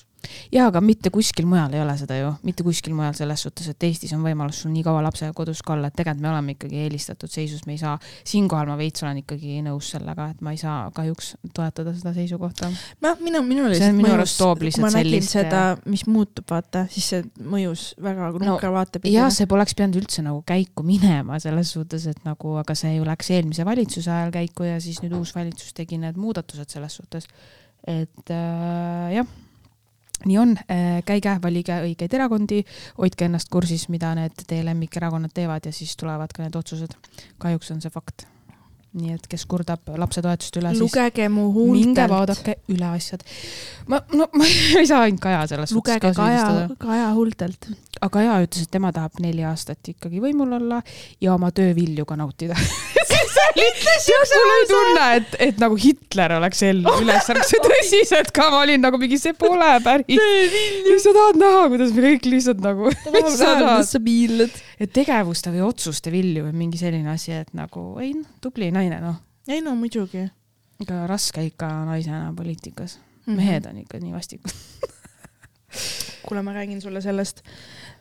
[0.53, 3.87] jaa, aga mitte kuskil mujal ei ole seda ju, mitte kuskil mujal selles suhtes, et
[3.87, 6.81] Eestis on võimalus sul nii kaua lapsega kodus ka olla, et tegelikult me oleme ikkagi
[6.85, 7.95] eelistatud seisus, me ei saa,
[8.27, 12.71] siinkohal ma veits olen ikkagi nõus sellega, et ma ei saa kahjuks toetada seda seisukohta.
[13.03, 17.09] ma, minu, minul See on minu arust toob lihtsalt sellist- seda, mis muutub, vaata, siis
[17.13, 21.73] see mõjus väga nukra no, vaatepidi jah, see poleks pidanud üldse nagu käiku minema selles
[21.75, 25.33] suhtes, et nagu, aga see ju läks eelmise valitsuse ajal käiku ja siis nüüd uus
[25.35, 27.27] valitsus tegi need muudatused selles suhtes.
[27.85, 29.27] et äh, jah,
[30.25, 32.61] nii on äh,, käige, valige õigeid erakondi,
[32.99, 36.95] hoidke ennast kursis, mida need teie lemmikerakonnad teevad ja siis tulevad ka need otsused.
[37.41, 38.27] kahjuks on see fakt.
[38.95, 43.25] nii et kes kurdab lapsetoetuste üle, siis lugege mu minge huultelt, vaadake üle asjad.
[43.91, 44.47] ma, no ma
[44.79, 47.71] ei saa ainult Kaja selles suhtes lugege ka Kaja süüdistada., Kaja huultelt.
[47.99, 50.79] aga Kaja ütles, et tema tahab neli aastat ikkagi võimul olla
[51.21, 52.55] ja oma töövilju ka nautida.
[53.13, 58.61] mul oli tunne, et, et nagu Hitler oleks ellu üles ärganud, see tõsiselt ka, ma
[58.65, 60.19] olin nagu mingi, see pole päris.
[61.03, 64.55] sa tahad näha, kuidas me kõik lihtsalt nagu, mis sa tahad, sa piinled.
[64.81, 68.99] et tegevuste või otsuste vilju või mingi selline asi, et nagu ei noh, tubli naine
[69.03, 70.25] noh, ei no muidugi.
[70.83, 73.37] ega raske ikka naisena poliitikas, Mhm.
[73.39, 74.51] mehed on ikka nii vastikud.
[76.27, 77.39] kuule, ma räägin sulle sellest.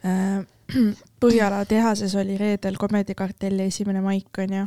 [1.25, 4.67] Põhjala tehases oli reedel komedikartelli esimene maik, onju.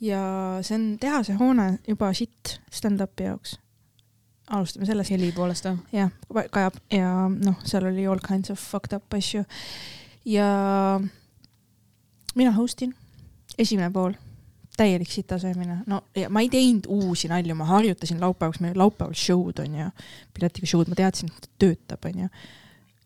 [0.00, 0.22] Ja
[0.62, 3.58] see on tehase hoone juba sitt stand-up'i jaoks.
[4.50, 5.10] alustame sellest.
[5.10, 5.78] heli poolest või?
[5.92, 6.10] jah,
[6.50, 9.44] kajab ja noh, seal oli all kinds of fucked up asju.
[10.24, 10.48] ja
[12.34, 12.94] mina host in,
[13.58, 14.12] esimene pool,
[14.76, 19.62] täielik sitasöömine, no ja ma ei teinud uusi nalju, ma harjutasin laupäevaks, meil laupäeval show'd
[19.62, 19.88] onju,
[20.34, 22.28] piletiga show'd, ma teadsin, et ta töötab onju.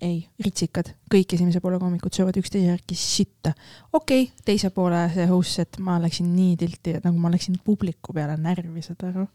[0.05, 3.53] ei, ritsikad, kõik esimese poole koomikud söövad üksteise järgi sitta.
[3.93, 7.59] okei okay,, teise poole see host, et ma läksin nii tilti, et nagu ma läksin
[7.65, 9.27] publiku peale närvi, saad aru.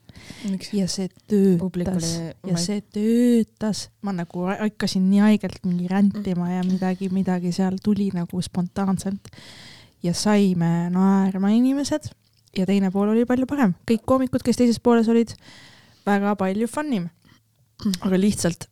[0.78, 2.10] ja see töötas.
[2.14, 7.80] Oli ja see töötas, ma nagu hakkasin nii haigelt mingi rändima ja midagi, midagi seal
[7.84, 9.32] tuli nagu spontaanselt.
[10.04, 12.12] Ja saime naerma inimesed
[12.58, 15.32] ja teine pool oli palju parem, kõik koomikud, kes teises pooles olid,
[16.08, 17.10] väga palju fun im,
[18.04, 18.68] aga lihtsalt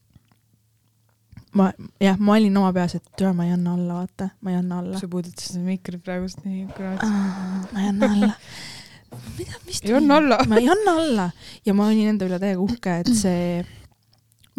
[1.58, 4.60] ma jah, ma olin oma peas, et türa, ma ei anna alla, vaata, ma ei
[4.62, 5.00] anna alla.
[5.02, 7.04] sa puudutasid mikrit praegust nii kurat.
[7.74, 8.32] ma ei anna alla.
[9.38, 10.38] mida, mis Ei anna alla.
[10.48, 11.30] ma ei anna alla
[11.66, 13.66] ja ma olin enda üle täiega uhke, et see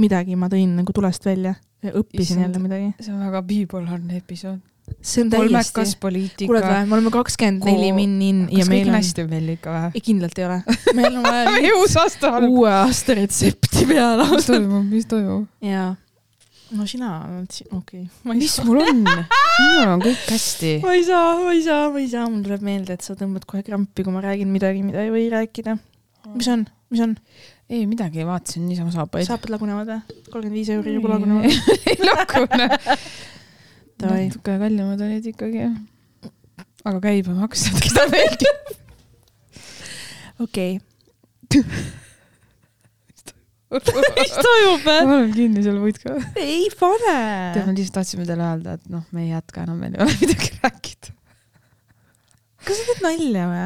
[0.02, 2.92] midagi ma tõin nagu tulest välja, õppisin jälle midagi.
[3.00, 4.60] see on väga bipolaarne episood.
[5.00, 6.50] see on kolmekas täiesti, poliitika.
[6.50, 9.48] kuuled või, me oleme kakskümmend neli Ko- minni in ja meil on on, hästi veel
[9.54, 9.90] ikka või?
[9.96, 10.60] ei kindlalt ei ole,
[10.98, 12.48] meil on vaja uus aasta on.
[12.50, 15.46] uue aasta retsepti peale mis toimub, mis toimub?
[15.64, 15.94] ja
[16.76, 18.36] no sina oled siin, okei okay..
[18.38, 19.02] mis saa, mul on?
[19.04, 20.74] minul on kõik hästi.
[20.84, 23.46] ma ei saa, ma ei saa, ma ei saa, mul tuleb meelde, et sa tõmbad
[23.48, 25.76] kohe krampi, kui ma räägin midagi, mida ei või rääkida.
[26.32, 27.16] mis on, mis on,
[27.72, 29.26] ei midagi, vaatasin niisama saapaid.
[29.28, 30.20] saapad lagunevad või?
[30.30, 31.48] kolmkümmend viis euri juba lagunevad.
[31.90, 32.68] ei lagune.
[34.02, 35.68] Natuke kallimad olid ikkagi.
[36.82, 38.78] aga käibemaks, keda meeldib.
[40.48, 40.78] okei.
[43.72, 46.16] mis toimub ma olen kinni selle võitka.
[46.40, 47.18] ei pane.
[47.54, 50.16] tead, me lihtsalt tahtsime teile öelda, et noh, me ei jätka enam, meil ei ole
[50.22, 51.14] midagi rääkida.
[52.62, 53.64] kas sa teed nalja või?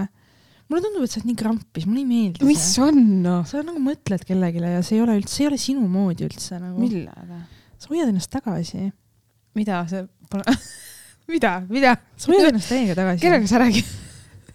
[0.66, 2.86] mulle tundub, et sa oled nii krampis, mulle ei meeldi mis see.
[2.86, 3.42] on noh?
[3.48, 6.60] sa nagu mõtled kellelegi ja see ei ole üldse, see ei ole sinu moodi üldse
[6.62, 6.78] nagu.
[6.80, 7.42] millega?
[7.76, 8.88] sa hoiad ennast tagasi.
[9.58, 10.56] mida see pole,
[11.34, 13.26] mida, mida, sa hoiad ennast täiega tagasi.
[13.26, 13.94] kellega sa räägid?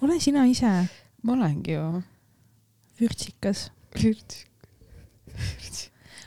[0.02, 0.72] ole sina ise
[1.24, 2.02] ma olengi ju.
[3.02, 3.70] vürtsikas.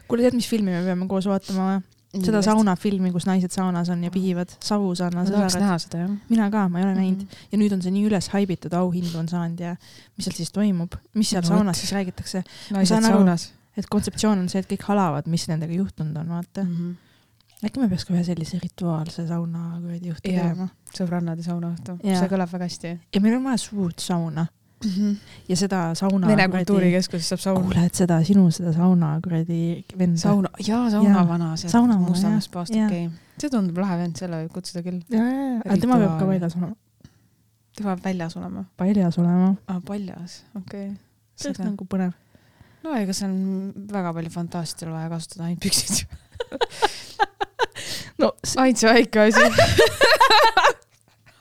[0.09, 1.83] kuule, tead, mis filmi me peame koos vaatama või?
[2.23, 2.43] seda.
[2.47, 6.13] saunafilmi, kus naised saunas on ja pihivad Savusaana ma tahaks näha seda jah.
[6.29, 7.41] mina ka, ma ei ole näinud Mhm.
[7.53, 9.77] ja nüüd on see nii üles haibitud, auhindu on saanud ja
[10.17, 13.53] mis seal siis toimub, mis seal No saunas siis räägitakse, naised saunas.
[13.77, 16.77] et kontseptsioon on see, et kõik halavad, mis nendega juhtunud on, vaata mm.
[16.77, 17.67] -hmm.
[17.67, 20.43] äkki me peaks ka ühe sellise rituaalse sauna kuradi juhti Jaa.
[20.43, 20.69] tegema.
[20.99, 22.99] sõbrannade saunaõhtu, see kõlab väga hästi.
[23.15, 24.47] ja meil on vaja suurt sauna
[25.49, 26.29] ja seda sauna.
[26.29, 27.61] Vene kultuurikeskuses saab saun.
[27.67, 29.61] kuule, et seda sinu seda sauna kuradi
[29.99, 30.21] venda.
[30.21, 33.09] sauna, jaa, saunavana, see Saunavana, Mustamäest paast, okei.
[33.41, 35.01] see tundub lahe vend, selle võib kutsuda küll.
[35.15, 36.75] aga tema peab ka väljas olema,
[37.77, 38.67] tema peab väljas olema.
[38.81, 39.55] paljas olema.
[39.69, 40.99] aa, paljas, okei okay..
[41.39, 42.13] see oleks nagu põnev.
[42.87, 45.97] no ega see on väga palju fantaasiat ei ole vaja kasutada, ainult püksid.
[48.23, 49.49] no ainult see väike asi.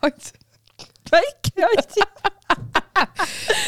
[0.03, 0.41] ainult see
[1.13, 2.12] väike asi.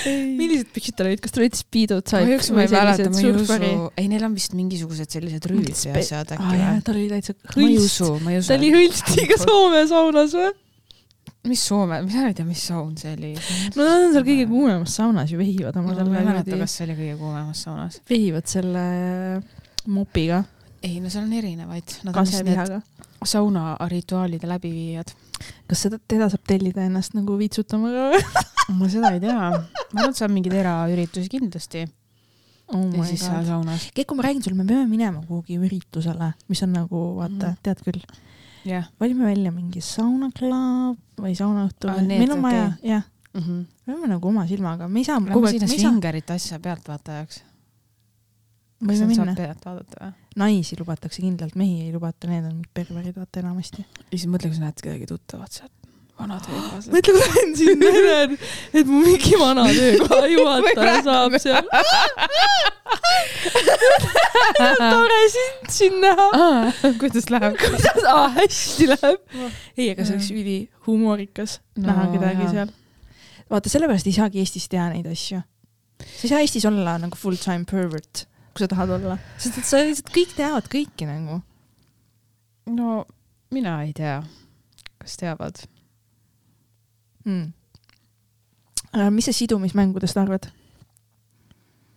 [0.05, 3.31] Millised püksid tal olid, kas tal olid speedo type kahjuks ma ei mäleta, ma ei
[3.31, 6.83] usu, ei neil on vist mingisugused sellised rüüd Mingid ja asjad aa äkki jaa, või?
[6.87, 7.89] tal oli täitsa ma ei hõlst.
[7.89, 8.71] usu, ma ei usu ta oli.
[8.75, 10.53] hõlstiga Soome saunas või?
[11.49, 13.33] mis Soome, mina ei tea, mis saun see oli.
[13.75, 16.77] no nad on seal kõige kuumemas saunas ju vehivad oma ma ei selle mäleta, kas
[16.79, 18.01] see oli kõige kuumemas saunas.
[18.09, 18.85] vehivad selle
[19.85, 20.43] mopiga.
[20.85, 22.77] ei no seal on erinevaid, siis need
[23.19, 23.31] kasevihaga.
[23.31, 25.13] saunarituaalide läbiviijad.
[25.67, 28.23] kas seda, teda saab tellida ennast nagu viitsutama ka või
[28.79, 31.85] ma seda ei tea, ma arvan, et saab mingeid eraüritusi kindlasti
[32.73, 33.89] oh ja siis seal saunas.
[33.93, 37.83] Keiko, ma räägin sulle, me peame minema kuhugi üritusele, mis on nagu vaata mm., tead
[37.85, 38.05] küll,
[38.65, 43.41] jah valime välja mingi saunaklaab või saunaõhtu need, meil on vaja okei., jah, mm.
[43.41, 43.65] -hmm.
[43.85, 47.43] me peame nagu oma silmaga, me ei saa aeg, sinna svingerite asja pealtvaatajaks.
[48.83, 49.35] Võime minna.
[49.37, 50.11] pealt vaadata või?
[50.41, 53.85] naisi lubatakse kindlalt, mehi ei lubata, need on perverid vaata enamasti.
[53.85, 55.73] ja siis mõtle, kui sa näed kedagi tuttavat sealt,
[56.19, 56.91] vana töökaaslased.
[56.95, 58.37] mõtle, kui lähen sinna ja näen,
[58.73, 61.65] et mu mingi vana töökoha juhataja saab seal.
[64.91, 66.27] tore sind siin näha.
[66.99, 67.57] kuidas läheb?
[67.61, 69.19] kuidas ah, hästi läheb.
[69.77, 72.53] ei, aga see oleks ülihumoorikas No no, näha kedagi jaa.
[72.53, 72.73] seal.
[73.51, 75.41] vaata, sellepärast ei saagi Eestis teha neid asju.
[76.03, 79.67] sa ei saa Eestis olla nagu full time pervert, kui sa tahad olla, sest et
[79.67, 81.41] sa lihtsalt kõik teavad kõiki nagu.
[82.71, 83.03] no
[83.53, 84.21] mina ei tea,
[85.01, 85.59] kas teavad.
[87.25, 87.51] Mm.
[89.11, 90.49] mis sa sidumismängudest arvad?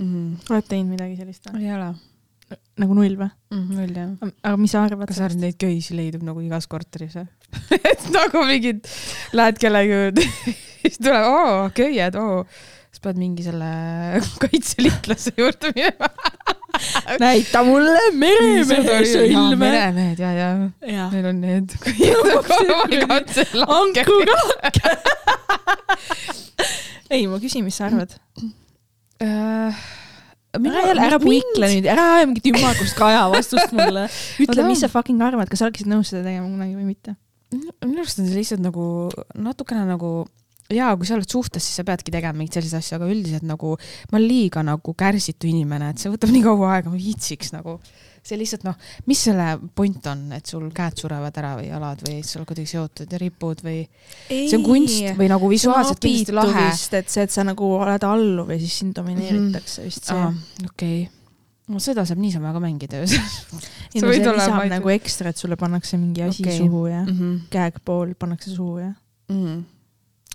[0.00, 0.50] mm..
[0.50, 1.66] oled teinud midagi sellist või?
[1.66, 1.90] ei ole
[2.80, 3.28] nagu null või?
[3.52, 3.66] mm,.
[3.74, 4.32] null jah.
[4.46, 7.28] aga mis sa arvad kas sa arvad, neid köisi leidub nagu igas korteris või?
[7.92, 8.88] et nagu mingid,
[9.36, 10.26] lähed kellegi juurde,
[10.82, 12.42] siis tuleb, oo, köied, oo.
[12.92, 13.70] siis pead mingi selle
[14.44, 16.12] kaitseliitlase juurde minema.
[17.24, 19.58] näita mulle meremehe sõlme.
[19.60, 20.48] meremehed ja, ja
[20.86, 21.08] jaa.
[21.12, 22.18] meil on need köied.
[23.78, 24.82] ankrurakk.
[27.10, 28.18] ei, ma küsin, mis sa arvad?
[30.58, 34.08] ära jälle, ära puikle nüüd, ära aja mingit ümmargust kaja vastust mulle.
[34.44, 37.18] ütle, mis sa fucking arvad, kas sa oleksid nõus seda tegema kunagi või mitte?
[37.48, 39.08] minu arust on see lihtsalt nagu
[39.40, 40.26] natukene nagu
[40.74, 43.70] jaa, kui sa oled suhtes, siis sa peadki tegema mingeid selliseid asju, aga üldiselt nagu
[44.12, 47.78] ma olen liiga nagu kärsitu inimene, et see võtab nii kaua aega, ma viitsiks nagu.
[48.28, 48.74] see lihtsalt noh,
[49.08, 49.44] mis selle
[49.78, 53.62] point on, et sul käed surevad ära või jalad või oled kuidagi seotud ja ripud
[53.64, 53.78] või
[54.28, 56.66] see on kunst või nagu visuaalselt kindlasti lahe.
[56.98, 60.26] et see, et sa nagu oled alluv ja siis sind domineeritakse vist see.
[60.66, 60.98] okei,
[61.72, 63.08] no seda saab niisama ka mängida ju.
[63.94, 66.58] ei no see lisab nagu ekstra, et sulle pannakse mingi asi Okei.
[66.60, 67.34] suhu ja Mhm.
[67.48, 68.92] käegpool pannakse suhu ja.
[69.32, 69.64] mm..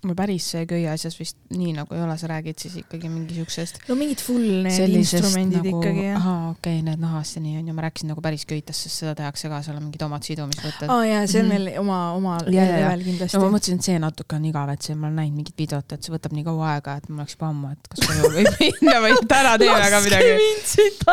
[0.03, 3.37] No päris see köie asjas vist nii nagu ei ole, sa räägid siis ikkagi mingi
[3.37, 6.17] siuksest no mingid full need instrumendid nagu, ikkagi jah.
[6.19, 9.03] ahaa, okei okay,, need nahast ja nii on ju, ma rääkisin nagu päris köitest, sest
[9.03, 11.53] seda tehakse ka, seal on mingid omad sidumisvõtted aa jaa, see on Mhm.
[11.53, 12.65] veel oma, oma ja.
[12.71, 15.39] level kindlasti no ma mõtlesin, et see natuke on igav, et see, ma olen näinud
[15.41, 18.07] mingit videot, et see võtab nii kaua aega, et mul oleks juba ammu, et kas
[18.07, 20.31] koju võib minna või täna teeme ka midagi.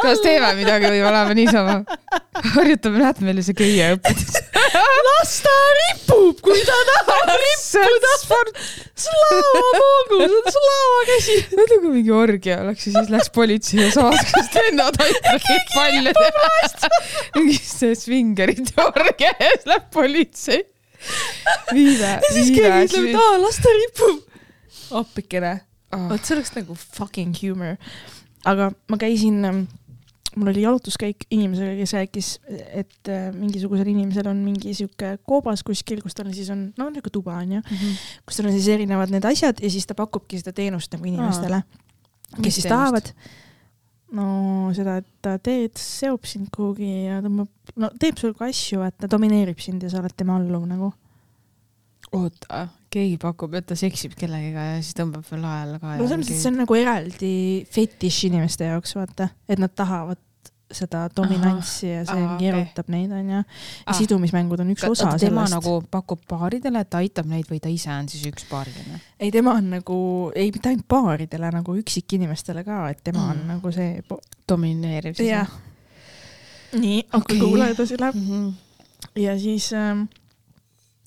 [0.01, 1.79] kas teeme midagi või oleme niisama?
[2.55, 4.39] harjutame, näete, meil see köie õpetus.
[5.07, 8.15] las ta ripub, kui ta tahab rippuda.
[9.05, 11.37] Slava-Vogu, see on Slava käsi.
[11.59, 16.91] mõtle, kui mingi orgia oleks ja siis läks politsei ja samasugust vennad aitasid palle teha.
[17.39, 20.63] mingi see svingerite orgia ja siis läheb politsei.
[21.73, 24.23] viive, ja siis viive keegi ütleb, et aa, las ta ripub.
[25.03, 25.55] appikene,
[25.91, 27.75] Ah, vot see oleks nagu fucking humor.
[28.47, 29.41] aga ma käisin,
[30.37, 32.31] mul oli jalutuskäik inimesega, kes rääkis,
[32.83, 37.15] et äh, mingisugusel inimesel on mingi sihuke koobas kuskil, kus tal siis on, no niisugune
[37.15, 37.63] tuba on ju,
[38.27, 41.63] kus tal on siis erinevad need asjad ja siis ta pakubki seda teenust nagu inimestele,
[42.37, 43.11] Mis kes siis teenust?
[43.11, 43.39] tahavad.
[44.19, 44.27] no
[44.77, 49.11] seda, et ta teed, seob sind kuhugi ja tõmbab, no teeb sinuga asju, et ta
[49.11, 50.93] domineerib sind ja sa oled tema alluv nagu.
[52.13, 55.95] oota, keegi pakub, et ta seksib kellegiga ja siis tõmbab veel alla ka.
[55.99, 57.35] no selles mõttes, et see on nagu eraldi
[57.71, 60.19] fetiš inimeste jaoks, vaata, et nad tahavad
[60.71, 62.37] seda dominantsi ja see okei.
[62.45, 63.41] keerutab neid, onju.
[63.41, 63.43] ja
[63.87, 63.97] Ah.
[63.97, 67.71] sidumismängud on üks osa tema sellest nagu pakub paaridele, et ta aitab neid või ta
[67.73, 69.01] ise on siis üks paariline?
[69.19, 69.99] ei, tema on nagu,
[70.35, 73.31] ei mitte ainult paaridele, nagu üksikinimestele ka, et tema mm.
[73.31, 74.03] On nagu see
[74.49, 75.51] domineeriv siis jah.
[76.79, 77.41] nii, aga Okei.
[77.43, 78.31] kuula edasi läheb mm.
[78.31, 79.23] -hmm.
[79.27, 80.07] ja siis ähm,,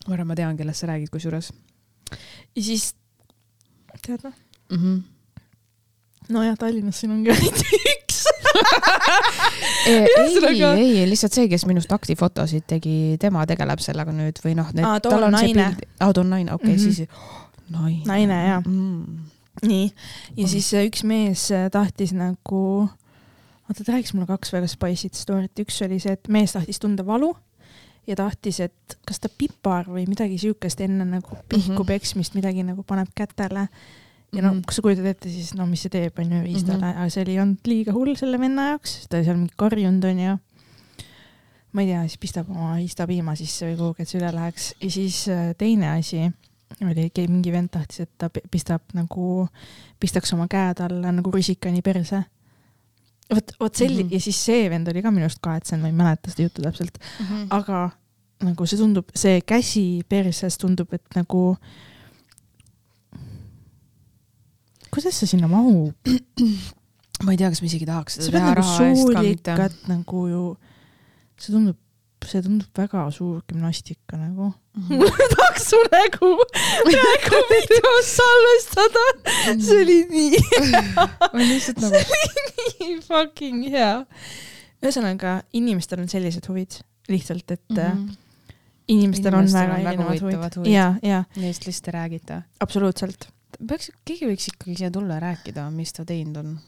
[0.08, 1.54] ma arvan, ma tean, kellest sa räägid, kusjuures
[2.56, 2.94] ja siis
[4.04, 4.34] tead või?
[4.72, 4.78] mm.
[4.80, 5.04] -hmm.
[6.34, 8.24] nojah, Tallinnas siin ongi ainult üks.
[9.88, 14.56] ei, Ühesõnaga- ei, ei, lihtsalt see, kes minust aktifotosid tegi, tema tegeleb sellega nüüd või
[14.60, 15.70] noh, Aa, too on naine..
[16.00, 16.84] aa, too on naine, okei okay,, Mhm.
[16.84, 17.08] siis
[17.70, 18.04] naine.
[18.06, 18.62] Naine, jaa.
[18.66, 19.30] mm..
[19.68, 19.88] nii,
[20.38, 22.64] ja siis äh, üks mees äh, tahtis nagu,
[23.70, 27.06] oota, ta rääkis mulle kaks väga spice'it story't, üks oli see, et mees tahtis tunda
[27.08, 27.34] valu
[28.08, 31.86] ja tahtis, et kas ta pipar või midagi siukest enne nagu pihku Mhm.
[31.88, 33.68] peksmist midagi nagu paneb kätele.
[34.34, 34.62] ja no Mhm.
[34.66, 36.84] kui sa kujutad ette, siis no mis see teeb, on ju riistale mm.
[36.84, 36.98] -hmm.
[37.02, 40.20] aga see oli olnud liiga hull selle venna jaoks, ta oli seal mingi karjunud, on
[40.20, 40.38] ju.
[41.74, 44.90] ma ei tea, siis pistab oma riistapiima sisse või kuhugi, et see üle läheks ja
[44.92, 46.32] siis äh, teine asi
[46.82, 49.48] oli, mingi vend tahtis, et ta pi- pistab nagu,
[50.00, 52.24] pistaks oma käed alla nagu rusikani perse.
[53.30, 54.10] vot, vot selli- mm.
[54.10, 54.14] -hmm.
[54.14, 56.98] ja siis see vend oli ka minu arust kahetsenud, ma ei mäleta seda juttu täpselt,
[57.50, 57.90] aga
[58.44, 61.56] nagu see tundub, see käsi perses tundub, et nagu.
[64.94, 65.96] kuidas see sinna mahub?
[67.24, 69.24] ma ei tea, kas ma isegi tahaks sa seda pead teha nagu raha eest ka
[69.24, 69.70] mitte.
[69.90, 70.44] nagu ju,
[71.40, 71.80] see tundub,
[72.30, 74.52] see tundub väga suur gümnastika nagu.
[74.78, 75.04] Mhm.
[75.34, 76.32] tahaks su nägu
[76.88, 79.04] praegu videos salvestada,
[79.52, 80.42] see oli nii,
[81.52, 82.02] lihtsalt nagu,
[82.80, 83.94] nii fucking hea.
[84.84, 86.80] ühesõnaga, inimestel on sellised huvid
[87.12, 88.18] lihtsalt, et mm -hmm.
[88.88, 90.74] inimestel on väga erinevad huvid huvid.
[90.74, 92.42] ja, ja neist lihtsalt ei räägita.
[92.60, 93.28] absoluutselt.
[93.68, 96.60] peaks, keegi võiks ikkagi siia tulla ja rääkida, mis ta teinud on.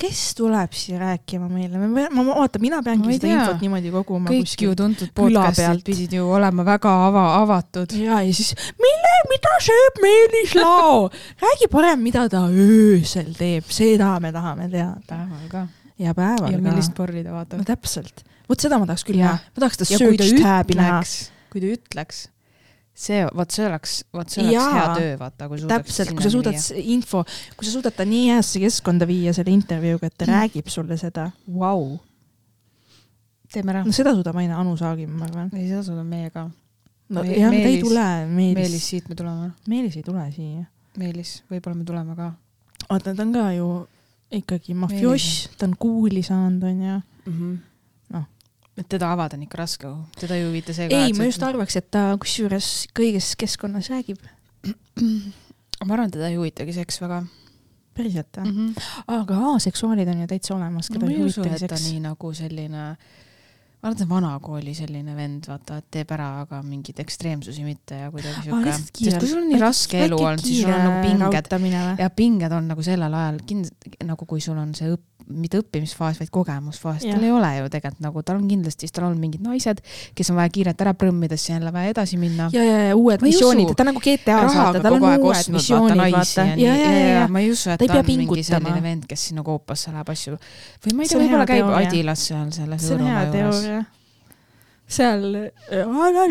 [0.00, 3.40] Kes tuleb siia rääkima meile, ma, ma, oota, mina Ma peangi ei seda tea.
[3.40, 7.92] infot niimoodi koguma kõik ju tuntud podcast'id pidid ju olema väga ava, avatud.
[8.00, 11.04] ja, ja siis, mille, mida sööb Meelis Lao?
[11.44, 15.04] räägi parem, mida ta öösel teeb, seda me tahame teada.
[15.12, 15.66] päeval ka.
[16.00, 16.66] ja päeval ja ka.
[16.70, 17.68] millist porri ta vaatab no.
[17.68, 21.00] täpselt, vot seda ma tahaks küll näha, ma tahaks ja ta search tab'i näha.
[21.52, 22.28] kui ta ütleks,
[22.94, 24.72] see, vot see oleks, vot see oleks Jaa.
[24.74, 27.24] hea töö, vaata, kui suudaks täpselt, kui sa suudad s- info,
[27.56, 30.32] kui sa suudad ta nii heasse keskkonda viia selle intervjuuga, et ta Mm.
[30.36, 31.98] räägib sulle seda, vau.
[33.52, 33.92] teeme ära no.
[33.92, 35.48] seda suudab aina Anu Saagim, ma arvan.
[35.54, 36.44] ei, seda suudame meie ka.
[37.10, 39.50] no Me- jah, ta ei tule, Meelis, siit me tuleme.
[39.68, 40.64] Meelis ei tule siia.
[40.98, 42.32] Meelis, võib-olla me tuleme ka
[42.90, 43.66] vaata, ta on ka ju
[44.30, 47.00] ikkagi mafioss, ta on kuuli saanud, onju.
[47.26, 47.32] mm.
[47.32, 47.58] -hmm.
[48.80, 51.02] Et teda avada on ikka raske, teda ei huvita see ka.
[51.04, 54.22] ei, ma just arvaks, et ta kusjuures kõiges keskkonnas räägib.
[55.86, 57.22] ma arvan, teda ei huvitagi seks väga
[57.96, 58.44] päriselt või?
[58.50, 58.68] mm.
[58.68, 58.92] -hmm.
[59.20, 61.76] aga aseksuaalid on ju täitsa olemas, no keda ma ei ei usu, huvita et ta
[61.76, 61.90] seks.
[61.90, 67.04] nii nagu selline, ma arvan, et vanakooli selline vend, vaata, et teeb ära, aga mingeid
[67.04, 68.74] ekstreemsusi mitte ja kuidagi siuke.
[68.76, 72.56] sest kui sul on nii raske elu olnud, siis sul on nagu pinged ja pinged
[72.56, 77.04] on nagu sellel ajal kind-, nagu kui sul on see õpp-, mitte õppimisfaas, vaid kogemusfaas,
[77.06, 79.82] tal ei ole ju tegelikult nagu, tal on kindlasti, tal on mingid naised,
[80.16, 82.48] kes on vaja kiirelt ära prõmmida, siis jälle vaja edasi minna.
[82.54, 86.48] ja, ja, ja uued missioonid ta nagu GTA-s vaata, tal on uued missioonid, vaata.
[86.60, 89.44] ja, ja, ja, ma ei usu, et Ta ta, on mingi selline vend, kes sinna
[89.46, 90.36] koopasse läheb asju
[90.84, 91.72] või ma ei tea, võib-olla käib.
[91.80, 93.88] Adilas seal selles Võrumaa juures.
[94.90, 95.26] seal.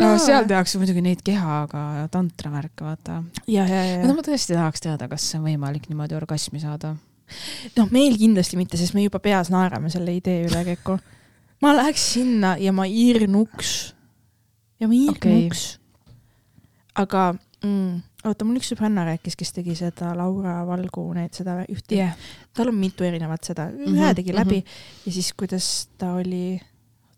[0.00, 3.22] no seal tehakse muidugi neid kehaga tantravärke, vaata.
[3.46, 6.94] ja, ja, ja, no ma tõesti tahaks teada, kas see on võimalik niimoodi orgasmi saada.
[7.76, 10.98] noh, meil kindlasti mitte, sest me juba peas naerame selle idee üle, Keiko.
[11.64, 13.94] ma läheks sinna ja ma hirnuks.
[14.80, 15.78] ja ma hirnuks okay..
[17.04, 17.26] aga
[17.64, 22.18] mm, oota, mul üks sõbranna rääkis, kes tegi seda Laura Valgu, need seda ühte yeah.,
[22.56, 25.06] tal on mitu erinevat seda, ühe mm -hmm, tegi läbi mm -hmm.
[25.06, 26.60] ja siis, kuidas ta oli,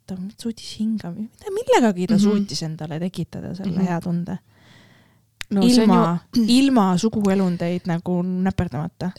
[0.07, 2.19] ta suutis hingama, millegagi ta mm.
[2.19, 2.23] -hmm.
[2.23, 3.79] suutis endale tekitada selle mm.
[3.79, 3.89] -hmm.
[3.89, 4.39] hea tunde
[5.53, 6.19] no ilma,
[6.59, 9.11] ilma suguelundeid nagu näperdamata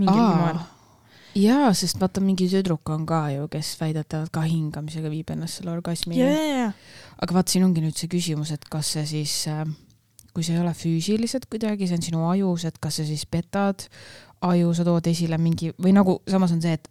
[0.00, 0.60] mingil moel.
[1.38, 5.70] jaa, sest vaata, mingi tüdruk on ka ju, kes väidetavalt ka hingamisega viib ennast selle
[5.76, 6.72] orgasmini ja, ja, ja,
[7.22, 9.34] aga vaat siin ongi nüüd see küsimus, et kas see siis,
[10.34, 13.86] kui see ei ole füüsiliselt kuidagi, see on sinu ajus, et kas sa siis petad
[14.46, 16.88] aju, sa tood esile mingi või nagu samas on see, et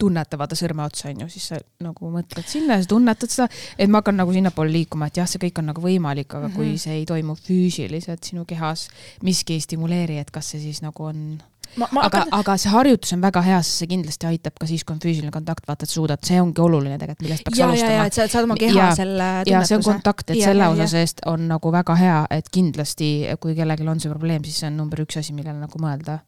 [0.00, 3.48] tunneta vaata sõrme otsa onju, siis sa nagu mõtled sinna ja sa tunnetad seda,
[3.78, 6.52] et ma hakkan nagu sinnapoole liikuma, et jah, see kõik on nagu võimalik, aga mm
[6.52, 6.56] -hmm.
[6.56, 6.78] kui Mhm.
[6.78, 8.88] see ei toimu füüsiliselt sinu kehas,
[9.22, 11.42] miski ei stimuleeri, et kas see siis nagu on
[11.78, 14.94] aga hakkan,, aga see harjutus on väga hea, sest see kindlasti aitab ka siis, kui
[14.94, 18.06] on füüsiline kontakt, vaata, et suudad, see ongi oluline tegelikult, millest peaks ja, alustama ja,
[18.10, 19.90] et sa saad oma keha Ja- selle ja see on tunnetuse.
[19.90, 23.10] kontakt, et Ja, selle ja, osas eest on nagu väga hea, et kindlasti,
[23.40, 26.20] kui kellelgi on see probleem, siis see on number üks asi, millele nagu mõelda.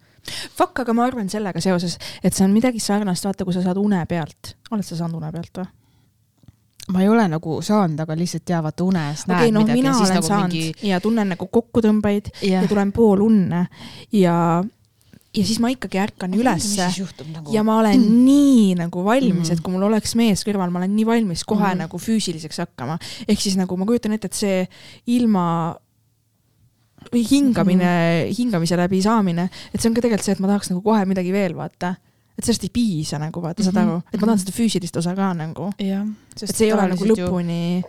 [0.56, 3.78] Fuck, aga ma arvan sellega seoses, et see on midagi sarnast, vaata, kui sa saad
[3.78, 4.56] une pealt.
[4.70, 5.68] oled sa saanud une pealt või?
[6.92, 9.82] ma ei ole nagu saanud, aga lihtsalt jaa, vaata unes okei näed okay,, noh, midagi
[9.82, 13.64] ja siis nagu saanud mingi ja tunnen nagu kokkutõmbeid ja, ja tulen pool unne
[14.14, 14.36] ja,
[15.36, 16.86] ja siis ma ikkagi ärkan ülesse
[17.32, 17.52] nagu...
[17.52, 18.20] ja ma olen mm.
[18.24, 19.52] nii nagu valmis, Mhm.
[19.52, 21.72] et kui mul oleks mees kõrval, ma olen nii valmis kohe mm.
[21.72, 21.78] -hmm.
[21.84, 22.98] nagu füüsiliseks hakkama.
[23.28, 24.68] ehk siis nagu ma kujutan ette, et see
[25.06, 25.76] ilma
[27.12, 28.34] või hingamine mm, -hmm.
[28.38, 31.32] hingamise läbi saamine, et see on ka tegelikult see, et ma tahaks nagu kohe midagi
[31.32, 31.94] veel vaata.
[32.38, 33.88] et sellest ei piisa nagu vaata, saad Mhm.
[33.88, 37.82] aru, et ma tahan seda füüsilist osa ka nagu, et see ei ole nagu lõpuni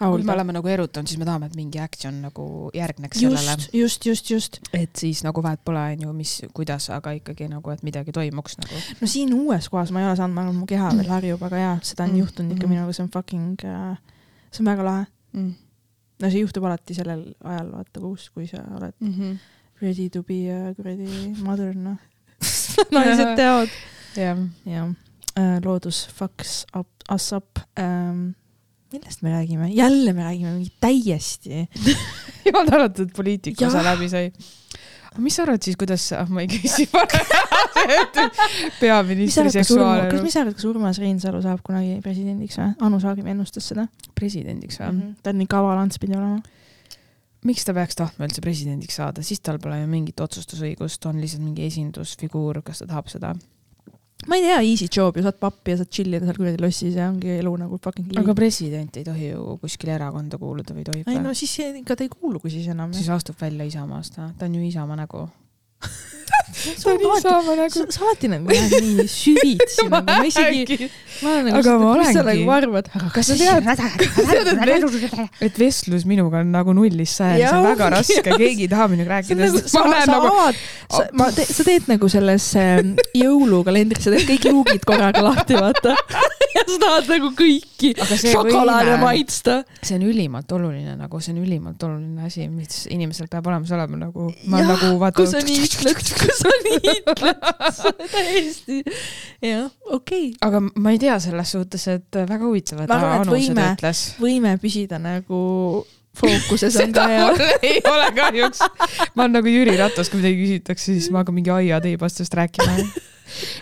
[0.00, 3.56] kui me oleme nagu erutanud, siis me tahame, et mingi action nagu järgneks sellele.
[3.56, 4.60] just, just, just, just.
[4.72, 8.82] et siis nagu vahet pole, onju, mis, kuidas, aga ikkagi nagu, et midagi toimuks nagu.
[9.00, 11.64] no siin uues kohas ma ei ole saanud, ma arvan, mu keha veel harjub, aga
[11.64, 12.74] jaa, seda on Mm, juhtunud ikka mhm.
[12.74, 13.66] minuga, see on fucking,
[14.50, 15.10] see on väga lahe.
[15.32, 15.52] Mm
[16.20, 19.38] no see juhtub alati sellel ajal, vaata kuus, kui sa oled -hmm.
[19.82, 21.98] ready to be a kuradi mother, noh.
[22.92, 23.68] naised teavad.
[24.16, 24.94] jah, jah,
[25.64, 28.30] loodus fucks up, us up ähm,.
[28.92, 29.68] Millest me räägime?
[29.74, 31.68] jälle me räägime mingi täiesti.
[32.46, 34.32] jumal tänatud, et poliitika osa läbi sai.
[35.18, 36.86] mis sa arvad siis, kuidas sa, ma ei küsi
[38.80, 42.70] peaministri arvad, kas mis sa arvad, kas Urmas Reinsalu saab kunagi presidendiks või?
[42.86, 45.00] Anu Saagim ennustas seda presidendiks või mm?
[45.00, 45.20] -hmm.
[45.22, 46.40] ta on nii kaval ants pidi olema.
[47.44, 51.42] miks ta peaks tahtma üldse presidendiks saada, siis tal pole ju mingit otsustusõigust, on lihtsalt
[51.44, 53.34] mingi esindusfiguur, kas ta tahab seda.
[54.28, 56.94] Ma ei tea, easy job ju, saad pappi ja saad chill ida seal kuradi lossis
[56.98, 61.08] ja ongi elu nagu fucking aga president ei tohi ju kuskile erakonda kuuluda või tohib
[61.08, 61.32] ei no?
[61.34, 62.92] siis see- ega ta ei kuulugi siis enam.
[62.96, 65.28] siis astub välja Isamaast, ta on ju Isamaa nägu.
[66.60, 70.88] Sa oled alati, sa, sa alati nagu lähed nii süvitsi nagu, ma isegi,
[71.22, 73.64] ma olen nagu Aga ma mis sa olengi- nagu arvad, kas sa tead,
[75.46, 79.16] et vestlus minuga on nagu nullist sajani, see on väga raske, keegi ei taha minuga
[79.16, 80.34] rääkida, nagu, sa, sa nagu,
[80.90, 82.50] sa, ma sa teed nagu selles
[83.16, 85.96] jõulukalendris, sa teed kõik luugid korraga lahti, vaata.
[86.54, 87.92] Ja sa tahad nagu kõiki
[88.22, 89.60] šokolaade maitsta.
[89.82, 94.00] see on ülimalt oluline nagu, see on ülimalt oluline asi, mis inimesel peab olemas olema
[94.06, 97.46] nagu, ma Jah, nagu vaata kui sa nii ütled, kui sa nii ütled,
[98.16, 98.82] täiesti,
[99.44, 100.34] jah, okei okay..
[100.48, 103.70] aga ma ei tea selles suhtes, et väga huvitav, et Ma arvan, et Anu seda
[103.76, 104.04] ütles.
[104.20, 105.40] võime püsida nagu
[106.16, 107.26] fookuses on hea.
[107.26, 108.62] mul ei ole kahjuks.
[109.14, 112.76] ma olen nagu Jüri Ratas, kui midagi küsitakse, siis ma hakkan mingi aiateipastast rääkima.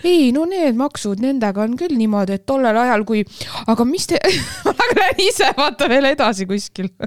[0.07, 3.25] Ei no need maksud, nendega on küll niimoodi, et tollel ajal, kui,
[3.71, 4.21] aga mis te,
[4.67, 6.91] ma lähen ise vaata veel edasi kuskil.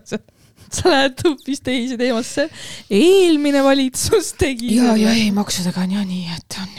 [0.72, 2.48] sa lähed hoopis teise teemasse.
[2.90, 4.76] eelmine valitsus tegi.
[4.78, 6.78] ja, ja ei, maksudega on ja nii, et on,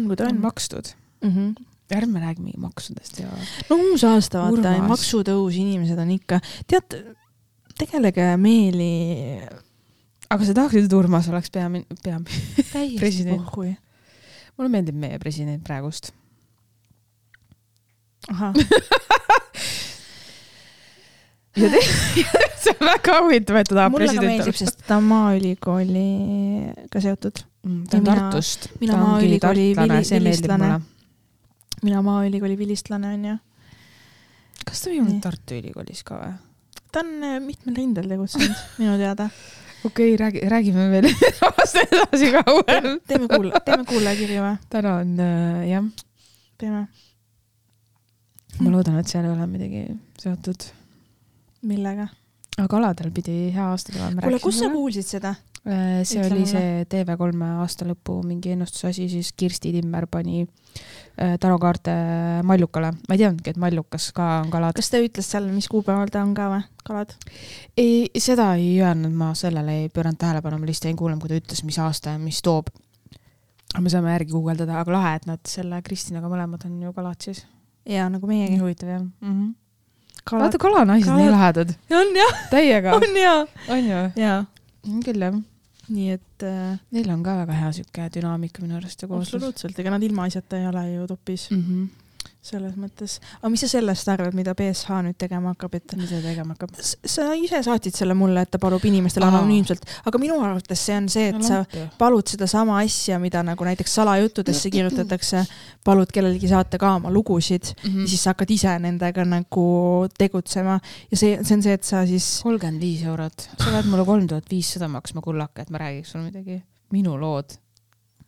[0.00, 0.46] on kui ta on on.
[0.48, 0.94] makstud.
[1.22, 1.66] Mm -hmm.
[1.92, 3.28] ärme räägi mingi maksudest ja.
[3.70, 6.96] no uus aasta, vaata, maksutõus, inimesed on ikka, tead,
[7.78, 9.44] tegelege meeli
[10.32, 12.26] aga sa tahaksid, et Urmas oleks peamin-, peam-,
[12.72, 13.42] täiesti President.
[13.44, 13.74] pohhui.
[14.62, 16.12] Mulle meeldib meie president praegust.
[18.30, 18.54] ahah
[21.52, 27.02] see on väga huvitav, et ta tahab mulle ka president meeldib, sest ta on Maaülikooliga
[27.04, 27.42] seotud.
[27.66, 28.68] Mm, ta on Ja mina- Tartust.
[28.80, 30.70] mina Maaülikooli vilistlane.
[31.82, 33.36] mina Maaülikooli vilistlane onju.
[34.64, 35.20] kas ta ei olnud.
[35.22, 36.32] Tartu Ülikoolis ka või?
[36.92, 39.28] ta on äh, mitmel rindel tegutsenud, minu teada.
[39.84, 41.08] okei okay,, räägi, räägime veel
[41.40, 43.00] temast edasi kauem.
[43.06, 44.56] teeme kuula, teeme kuulajakirju või?
[44.70, 45.88] täna on äh, jah,
[46.58, 46.86] teeme.
[48.60, 49.84] ma loodan, et seal ei ole midagi
[50.22, 50.68] seotud.
[51.68, 52.08] millega?
[52.62, 54.22] aga aladel pidi hea aasta tulema.
[54.22, 55.34] kuule, kus sa kuulsid seda?
[55.62, 56.50] See Ütle oli mulle.
[56.50, 61.92] see TV3 aasta lõpu mingi ennustusasi, siis Kirsti Timmer pani äh, tarokaarte
[62.46, 62.90] Mallukale.
[63.06, 64.74] ma ei teadnudki, et Mallukas ka on kalad.
[64.74, 67.14] kas ta ütles seal, mis kuupäeval ta on ka või, kalad?
[67.78, 71.38] ei, seda ei öelnud, ma sellele ei pööranud tähelepanu, ma lihtsalt jäin kuulama, kui ta
[71.38, 72.72] ütles, mis aasta ja mis toob.
[73.78, 77.44] me saame järgi guugeldada, aga lahe, et nad selle Kristinaga mõlemad on ju kalad siis.
[77.86, 78.58] jaa, nagu meiegi.
[78.58, 79.30] huvitav jah mm.
[79.30, 79.54] -hmm.
[80.24, 81.72] kalad vaata, kalanaised, kalad- nii lahedad.
[82.02, 82.94] on jah, täiega.
[82.98, 83.46] on jaa.
[83.68, 84.04] on ju?
[84.16, 84.44] jaa,
[85.06, 85.40] küll jah.
[85.92, 89.34] Nii et äh, Neil on ka väga hea sihuke dünaamika minu arust ja kooslus.
[89.34, 91.88] absoluutselt, ega nad ilmaasjata ei ole ju topis Mm -hmm.
[92.42, 93.20] Selles mõttes.
[93.38, 96.72] aga mis sa sellest arvad, mida BSH nüüd tegema hakkab, et mida ta tegema hakkab?
[96.82, 101.08] sa ise saatsid selle mulle, et ta palub inimestele anonüümselt, aga minu arvates see on
[101.12, 101.62] see, et sa
[101.98, 105.44] palud sedasama asja, mida nagu näiteks salajuttudesse kirjutatakse,
[105.86, 108.00] palud kellelgi saata ka oma lugusid Mhm.
[108.02, 110.80] ja siis sa hakkad ise nendega nagu tegutsema
[111.10, 114.26] ja see, see on see, et sa siis, kolmkümmend viis eurot, sa pead mulle kolm
[114.26, 116.62] tuhat viissada maksma kullaka, et ma räägiks sulle midagi.
[116.92, 117.54] minu lood,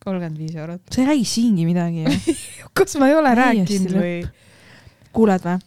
[0.05, 0.81] kolmkümmend viis eurot.
[0.91, 2.37] sa ei räägi siingi midagi ju.
[2.77, 4.13] kas ma ei ole rääkinud või?
[5.15, 5.57] kuuled või?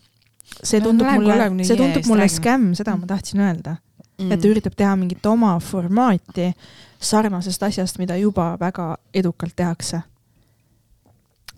[0.62, 3.76] see No tundub lähen mulle, 35 see tundub mulle skämm, seda ma tahtsin öelda
[4.18, 4.32] Mm.
[4.34, 6.50] et ta üritab teha mingit oma formaati
[6.98, 10.00] sarnasest asjast, mida juba väga edukalt tehakse.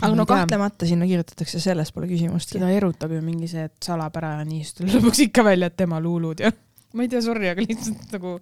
[0.01, 2.59] aga no kahtlemata sinna kirjutatakse, selles pole küsimustki.
[2.59, 5.77] seda erutab ju mingi see, et salapära ja nii, siis tuleb lõpuks ikka välja, et
[5.77, 6.53] tema luulud ja
[6.93, 8.37] ma ei tea, sorry, aga lihtsalt nagu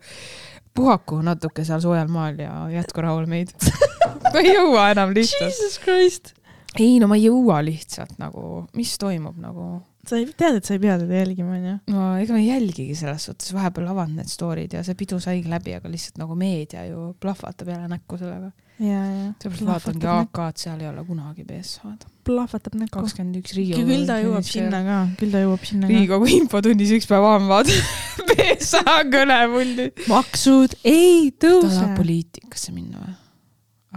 [0.79, 3.53] puhaku natuke seal soojal maal ja jätku rahul meid.
[4.33, 5.51] ma ei jõua enam lihtsalt.
[5.51, 6.35] Jesus Christ.
[6.79, 9.68] ei no ma ei jõua lihtsalt nagu, mis toimub nagu
[10.09, 11.74] sa ei tead, et sa ei pea teda jälgima, onju.
[11.92, 15.50] no ega ma ei jälgigi selles suhtes, vahepeal avan need story'd ja see pidu saigi
[15.50, 18.50] läbi, aga lihtsalt nagu meedia ju plahvatab jälle näkku sellega.
[18.78, 22.09] seepärast vaatangi AK-d, seal ei ole kunagi BSH-d.
[22.28, 22.94] plahvatab näkku.
[23.00, 23.90] kakskümmend üks Riigikogu.
[23.90, 25.92] küll ta jõuab sinna ka, küll ta jõuab sinna ka.
[25.94, 27.72] Riigikogu infotunnis üks päev avavad
[28.30, 29.90] BSH kõnepuldi.
[30.09, 31.92] maksud ei ta tahab tõuse.
[31.98, 33.14] poliitikasse minna või?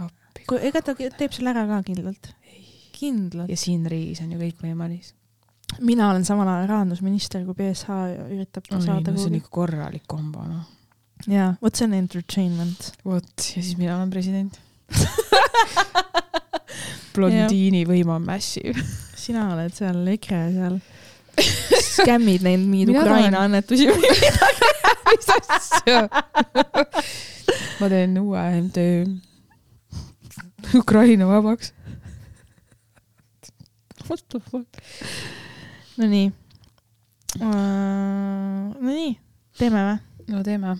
[0.08, 0.46] appi.
[0.68, 2.32] ega ta teeb selle ära ka kindlalt.
[2.98, 3.50] kindlalt.
[3.50, 5.14] ja siin riigis on ju kõik võimalik.
[5.80, 7.88] Mina olen samal ajal rahandusminister, kui BSH
[8.28, 10.66] üritab saada no see on ikka korralik kombo noh.
[11.30, 12.92] jaa, vot see on entertainment.
[13.04, 14.60] vot ja siis mina olen president.
[17.14, 18.76] blondiini võim on massive.
[19.16, 20.78] sina oled seal EKRE seal.
[21.82, 24.30] skämmid neid mingeid Ukraina annetusi või midagi.
[25.12, 26.06] mis asja?
[27.80, 28.88] ma teen uue MTÜ
[30.74, 31.72] Ukraina vabaks.
[34.08, 34.68] What the fuck?
[36.02, 36.32] Nonii
[37.40, 38.72] uh,.
[38.82, 39.12] Nonii,
[39.58, 40.00] teeme või?
[40.32, 40.74] no teeme.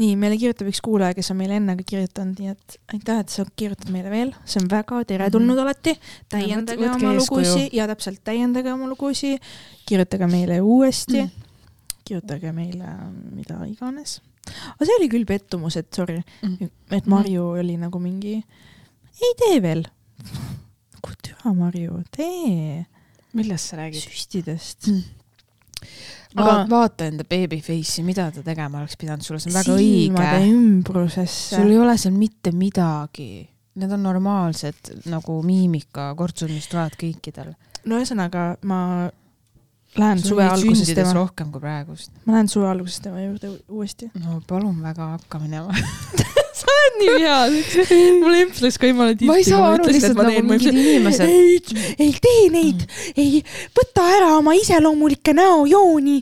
[0.00, 3.32] nii, meile kirjutab üks kuulaja, kes on meile enne ka kirjutanud, nii et aitäh, et
[3.32, 5.62] sa kirjutad meile veel, see on väga teretulnud mm -hmm.
[5.62, 5.96] alati.
[6.28, 9.42] täiendage võtke oma lugusid ja täpselt täiendage oma lugusid,
[9.86, 11.28] kirjutage meile uuesti Mm.
[11.28, 11.50] mm.,
[12.04, 12.86] kirjutage meile
[13.32, 14.20] mida iganes.
[14.74, 16.70] aga see oli küll pettumus, et sorry, Mm.
[16.90, 18.44] et Marju oli nagu mingi,
[19.22, 19.84] ei tee veel.
[20.94, 22.86] nagu türa Marju, tee
[23.34, 24.02] millest sa räägid?
[24.04, 24.90] süstidest.
[26.34, 29.74] aga Aga- vaata enda baby face'i, mida ta tegema oleks pidanud sulle, see on väga
[29.78, 30.52] õige.
[30.52, 33.48] ümbrusesse sul ei ole seal mitte midagi.
[33.74, 37.54] Need on normaalsed nagu miimika kortsud, mis tulevad kõikidel.
[37.84, 39.10] no ühesõnaga, ma
[39.98, 42.10] lähen suve alguses tema, rohkem kui praegust.
[42.24, 44.10] ma lähen suve alguses tema juurde uuesti.
[44.22, 45.74] no palun väga, hakka minema.
[46.84, 47.36] oled nii hea,
[48.22, 51.28] mul emps läks ka jumala ma ei saa aru lihtsalt nagu mingid inimesed.
[51.28, 51.58] ei,
[52.06, 52.84] ei tee neid,
[53.16, 53.42] ei
[53.76, 56.16] võta ära oma iseloomulikke näojooni.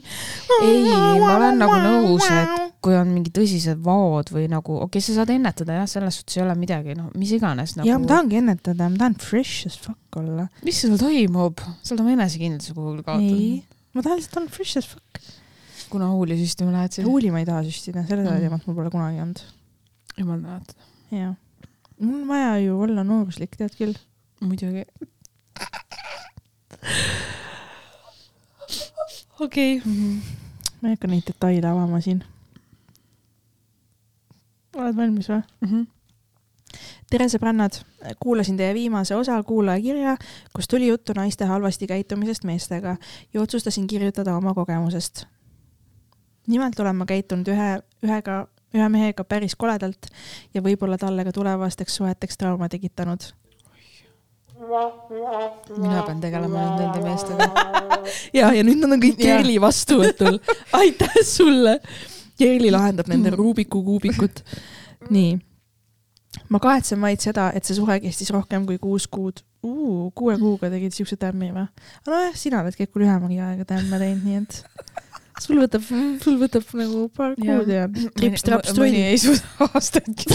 [0.61, 5.05] ei, ma olen nagu nõus, et kui on mingi tõsised vaod või nagu, okei okay,,
[5.05, 8.09] sa saad ennetada jah, selles suhtes ei ole midagi, noh, mis iganes ja ma nagu.
[8.11, 10.49] tahangi ennetada, ma tahan fresh as fuck olla.
[10.67, 11.63] mis sul toimub?
[11.81, 13.63] sa oled oma enesekindluse kuhugi kaotanud ei,
[13.95, 15.23] ma tahan lihtsalt olla fresh as fuck.
[15.93, 17.07] kuna huuli süstima lähed siis?
[17.07, 18.39] huuli ma ei taha süstida, seda Mm.
[18.43, 19.43] teemat mul pole kunagi olnud.
[20.17, 20.75] Jumal tänatud.
[21.11, 21.35] jaa.
[21.99, 23.93] mul on vaja ju olla nooruslik, tead küll.
[24.39, 24.85] muidugi.
[29.39, 29.91] okei okay..
[30.81, 32.23] ma ei hakka neid detaile avama siin.
[34.75, 35.41] oled valmis või?
[35.61, 35.85] Mm -hmm.
[37.09, 37.81] tere sõbrannad,
[38.19, 40.17] kuulasin teie viimase osa kuulajakirja,
[40.53, 42.97] kus tuli juttu naiste halvasti käitumisest meestega
[43.33, 45.25] ja otsustasin kirjutada oma kogemusest.
[46.47, 50.09] nimelt olen ma käitunud ühe, ühega, ühe mehega päris koledalt
[50.53, 53.29] ja võib-olla talle ka tulevasteks suheteks trauma tekitanud.
[55.77, 57.47] mina pean tegelema nüüd nende meestega.
[58.39, 59.17] ja, ja nüüd nad on kõik.
[59.21, 60.39] Kerli vastuvõtul.
[60.81, 61.79] aitäh sulle.
[62.39, 64.43] Kerli lahendab nende Rubiku kuubikut.
[65.09, 65.37] nii.
[66.49, 69.43] ma kahetsen vaid seda, et see suhe kestis rohkem kui kuus kuud.
[69.61, 71.67] kuue kuuga tegid siukse tämmi või?
[72.07, 74.63] nojah, sina oled kõik lühemagi aega tämme teinud, nii et
[75.43, 75.83] sul võtab,
[76.23, 80.25] sul võtab nagu paar kuud ja trips-traps mõni tuli ei suuda aastaidki.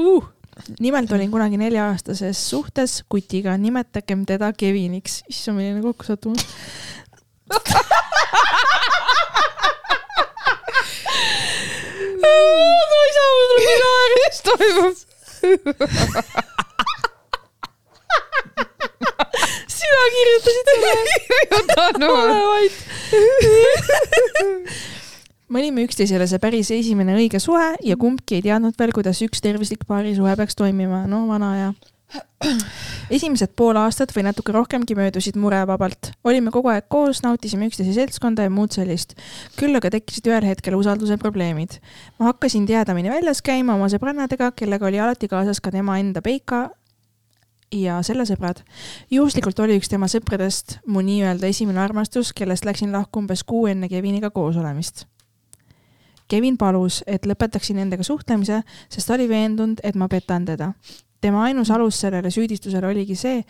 [0.00, 0.22] uh..
[0.80, 5.22] nimelt olin kunagi nelja-aastases suhtes kutiga, nimetagem teda Keviniks.
[5.32, 6.46] issand, milline kokkusattumus.
[12.22, 12.38] ma
[13.02, 14.96] ei saa, mul tuleb naer, mis toimub.
[20.02, 22.08] sina kirjutasid selle?
[22.08, 22.72] ole vait.
[25.48, 29.42] me olime üksteisele see päris esimene õige suhe ja kumbki ei teadnud veel, kuidas üks
[29.44, 31.06] tervislik paarisuhe peaks toimima.
[31.06, 31.72] no vana aja.
[33.16, 36.12] esimesed pool aastat või natuke rohkemgi möödusid murevabalt.
[36.24, 39.14] olime kogu aeg koos, nautisime üksteise seltskonda ja muud sellist.
[39.56, 41.78] küll aga tekkisid ühel hetkel usalduse probleemid.
[42.18, 46.70] ma hakkasin tihedamini väljas käima oma sõbrannadega, kellega oli alati kaasas ka tema enda Peika
[47.72, 48.62] ja selle sõbrad.
[49.10, 53.88] juhuslikult oli üks tema sõpradest mu nii-öelda esimene armastus, kellest läksin lahku umbes kuu enne
[53.88, 55.06] Keviniga koos olemist.
[56.28, 60.72] Kevin palus, et lõpetaksin nendega suhtlemise, sest ta oli veendunud, et ma petan teda.
[61.20, 63.44] tema ainus alus sellele süüdistusele oligi see,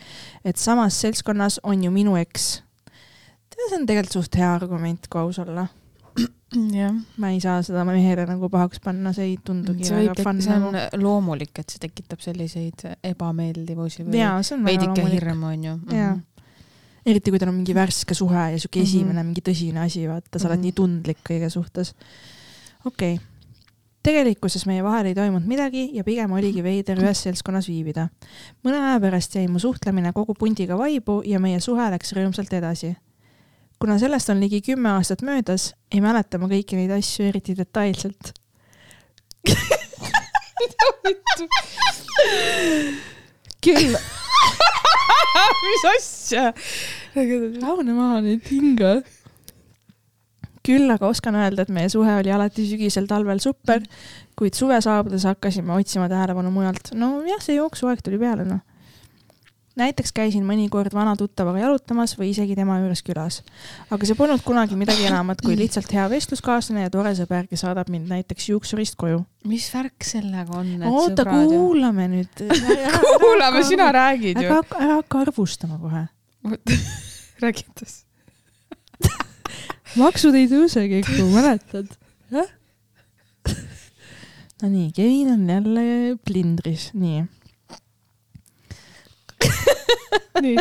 [0.45, 2.63] et samas seltskonnas on ju minu eks.
[3.53, 5.67] see on tegelikult suht hea argument, kui aus olla.
[6.73, 10.41] jah, ma ei saa seda mehele nagu pahaks panna, see ei tundugi see väga fun
[10.41, 11.01] see nagu on.
[11.01, 15.75] loomulik, et see tekitab selliseid ebameeldivusi või väga veidike hirmu, onju.
[15.97, 16.13] jaa.
[17.05, 18.87] eriti kui tal on mingi värske suhe ja sihuke Mhm.
[18.87, 20.65] esimene mingi tõsine asi, vaata, sa oled Mhm.
[20.65, 21.93] nii tundlik kõige suhtes.
[22.85, 23.25] okei okay.,
[24.03, 28.09] tegelikkuses meie vahel ei toimunud midagi ja pigem oligi veider ühes seltskonnas viibida.
[28.65, 32.95] mõne aja pärast jäi mu suhtlemine kogu pundiga vaibu ja meie suhe läks rõõmsalt edasi.
[33.83, 38.29] Kuna sellest on ligi kümme aastat möödas, ei mäleta ma kõiki neid asju eriti detailselt.
[43.63, 43.97] küll
[45.65, 46.45] mis asja?
[47.11, 48.93] rahune maha nüüd hinga.
[50.63, 53.83] küll aga oskan öelda, et meie suhe oli alati sügisel-talvel super,
[54.39, 56.95] kuid suve saabudes hakkasime otsima tähelepanu mujalt.
[56.95, 58.63] nojah, see jooksuaeg tuli peale, noh.
[59.79, 63.39] Näiteks käisin mõnikord vana tuttavaga jalutamas või isegi tema juures külas.
[63.89, 67.89] aga see polnud kunagi midagi enamat kui lihtsalt hea vestluskaaslane ja tore sõber, kes saadab
[67.93, 69.23] mind näiteks juuksurist koju.
[69.49, 70.75] mis värk sellega on?
[70.91, 72.45] oota, kuulame nüüd.
[73.23, 74.55] kuulame, sina räägid ära ju.
[74.59, 76.05] hakka, ära hakka arvustama kohe.
[77.43, 78.03] räägitas.
[79.97, 81.89] maksud ei tõuse, Keku, mäletad?
[84.63, 87.25] Nonii, Kevin on jälle plindris, nii.
[90.43, 90.57] nii.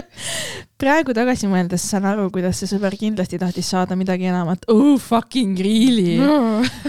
[0.80, 4.66] praegu tagasi mõeldes saan aru, kuidas see sõber kindlasti tahtis saada midagi enamat.
[4.72, 6.18] Oh fucking really.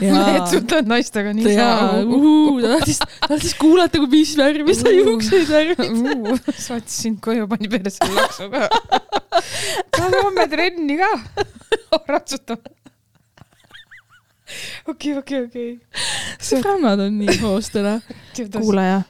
[0.02, 6.40] leetud on naistega nii jaa, ta tahtis, tahtis kuulata, kui mis värvi sa juukseid värvid.
[6.58, 8.68] saatis sind koju, pani persse laksuga.
[9.94, 11.12] tahad homme trenni ka?
[12.08, 12.74] ratsutama.
[14.88, 15.70] okei, okei, okei.
[16.42, 18.00] sõbrannad on nii koos täna.
[18.58, 19.04] kuulaja,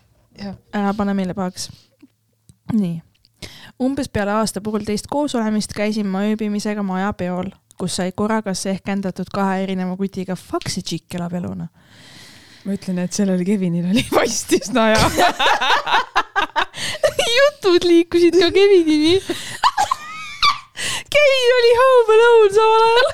[0.75, 1.69] ära pane meile pahaks.
[2.73, 3.01] nii.
[3.81, 7.49] Umbes peale aasta-poolteist koos olemist käisin ma ööbimisega majapeol,
[7.79, 10.35] kus sai korraga sehkendatud kahe erineva kutiga.
[10.35, 11.67] Fuck see tšikk elab eluna.
[12.63, 14.99] ma ütlen, et sellel Kevinil oli vastis naja.
[17.37, 19.15] jutud liikusid ka Kevinini.
[21.13, 23.07] Kevin oli home alone samal ajal.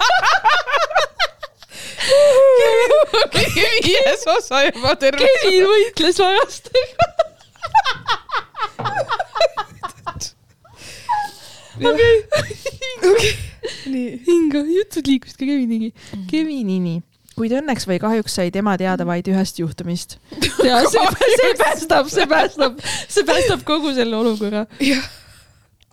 [3.84, 5.26] viies osa juba terve.
[5.42, 7.06] Kevin võitles varastega.
[11.80, 12.16] okei,
[13.94, 14.08] nii.
[14.28, 15.94] hinga, jutud liikusid ka Kevinini.
[16.30, 16.96] Kevinini,
[17.38, 20.18] kuid õnneks või kahjuks sai tema teada vaid ühest juhtumist.
[20.68, 21.08] ja see,
[21.40, 24.66] see päästab, see päästab, see päästab kogu selle olukorra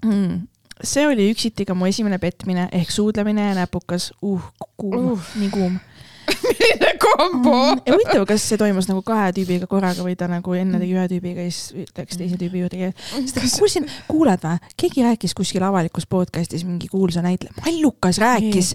[0.05, 0.47] mm..
[0.83, 4.13] see oli üksiti ka mu esimene petmine ehk suudlemine ja näpukas.
[4.23, 4.43] uh,
[4.77, 5.79] kuum uh., nii kuum.
[6.47, 7.55] milline kombo.
[7.87, 11.07] ja huvitav, kas see toimus nagu kahe tüübiga korraga või ta nagu enne tegi ühe
[11.13, 12.91] tüübiga ja siis läks teise tüübi juurde.
[13.37, 18.75] ma kuulsin, kuuled või, keegi rääkis kuskil avalikus podcast'is mingi kuulsa näitleja, Mallukas rääkis,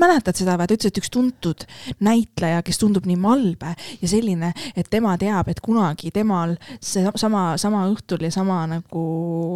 [0.00, 1.66] mäletad seda või, ta ütles, et üks tuntud
[2.04, 7.50] näitleja, kes tundub nii malbe ja selline, et tema teab, et kunagi temal see sama,
[7.60, 9.04] sama õhtul ja sama nagu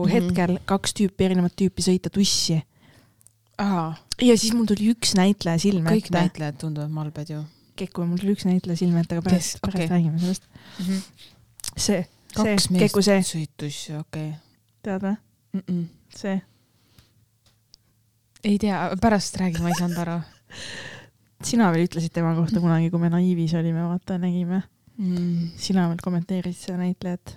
[0.06, 0.12] Mhm.
[0.12, 2.62] hetkel kaks tüüpi, erinevat tüüpi sõita tussi.
[4.22, 6.16] Ja siis mul tuli üks näitleja silme kõik ette.
[6.18, 7.42] näitlejad tunduvad malbed ju.
[7.78, 9.90] Keku, mul tuli üks näitleja silme ette, aga pärast Kes?, pärast okay.
[9.90, 10.48] räägime sellest.
[11.76, 12.00] see, see
[12.36, 14.32] kaks, Keku see, sõitus, okei
[14.82, 15.14] tead või?
[15.58, 15.84] okay..
[16.16, 16.38] see.
[18.44, 20.18] ei tea, pärast räägi, ma ei saanud aru
[21.46, 24.62] sina veel ütlesid tema kohta kunagi, kui me naiivis olime, vaata, nägime.
[24.98, 25.52] mm..
[25.60, 27.36] sina veel kommenteerisid seda näitlejat.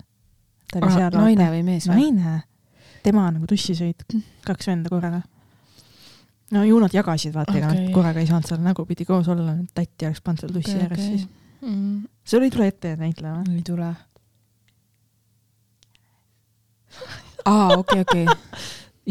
[0.72, 1.20] ta oli Ah, seal.
[1.20, 2.42] naine või mees naine.
[3.06, 4.06] tema nagu tussisõit,
[4.46, 5.22] kaks venda korraga.
[6.52, 7.86] No ju nad jagasid, vaata, ega Okei.
[7.86, 11.00] nad korraga ei saanud seal nägupidi koos olla, tatti oleks pannud seal tussi okay, ääres
[11.00, 11.18] okay.
[11.18, 11.28] siis.
[11.62, 12.04] mm..
[12.24, 13.56] sul ei tule ette näitleja või?
[13.56, 13.92] ei tule.
[17.46, 18.28] aa, okei, okei.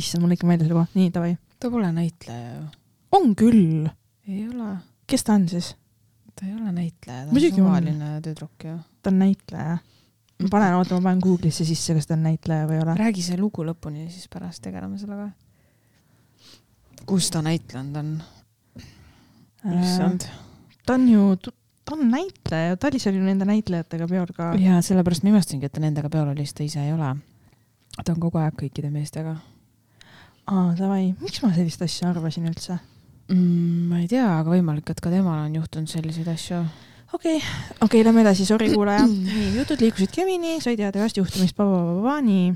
[0.01, 1.37] issand, mul ikka meeldis juba, nii davai.
[1.59, 2.66] ta pole näitleja ju.
[3.18, 3.89] on küll,
[4.28, 4.76] ei ole,
[5.11, 5.74] kes ta on siis?
[6.35, 7.51] ta ei ole näitleja, ta on.
[7.59, 8.78] suvaline tüdruk ju.
[9.03, 9.78] ta on näitleja.
[10.43, 12.95] ma panen, oota, ma panen Google'isse sisse, kas ta on näitleja või ei ole.
[12.99, 15.32] räägi see lugu lõpuni, siis pärast tegeleme sellega.
[17.07, 18.15] Kus ta näitlenud on?
[19.81, 20.29] issand.
[20.87, 24.53] ta on ju, ta on näitleja, ta oli nende näitlejatega peol ka.
[24.61, 27.17] jaa, sellepärast ma imestasingi, et ta nendega peol oli, sest ta ise ei ole.
[28.05, 29.39] ta on kogu aeg kõikide meestega
[30.51, 32.77] aa, davai, miks ma sellist asja arvasin üldse?
[33.33, 33.87] mm,.
[33.91, 36.61] ma ei tea, aga võimalik, et ka temal on juhtunud selliseid asju.
[37.13, 39.07] okei okay., okei okay,, lähme edasi, sorry kuulaja.
[39.09, 41.65] nii, jutud liikusid Kevini, sai teada ühest juhtumist,
[42.29, 42.53] nii.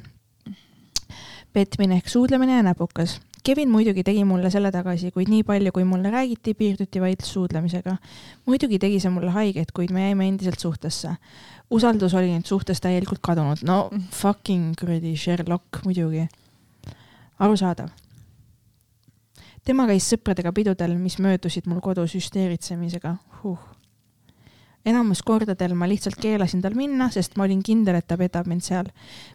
[1.56, 3.18] petmine ehk suudlemine ja näpukas.
[3.44, 7.96] Kevin muidugi tegi mulle selle tagasi, kuid nii palju, kui mulle räägiti, piirduti vaid suudlemisega.
[8.46, 11.14] muidugi tegi see mulle haiget, kuid me jäime endiselt suhtesse.
[11.70, 16.28] usaldus oli nüüd suhtes täielikult kadunud, no fucking kuradi Sherlock muidugi.
[17.38, 17.88] arusaadav.
[19.64, 23.77] tema käis sõpradega pidudel, mis möödusid mul kodus hüsteeritsemisega huh..
[24.88, 28.64] Enamus kordadel ma lihtsalt keelasin tal minna, sest ma olin kindel, et ta petab mind
[28.64, 28.88] seal.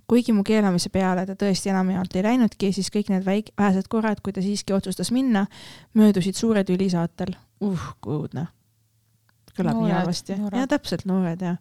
[0.09, 4.23] kuigi mu keelamise peale ta tõesti enamjaolt ei läinudki, siis kõik need väik-, vähesed korrad,
[4.23, 5.45] kui ta siiski otsustas minna,
[5.93, 7.35] möödusid suure tüli saatel.
[7.61, 8.47] uh, kuudne.
[9.53, 10.37] kõlab nii Noored, halvasti.
[10.41, 10.59] noored.
[10.59, 11.55] ja täpselt, noored ja.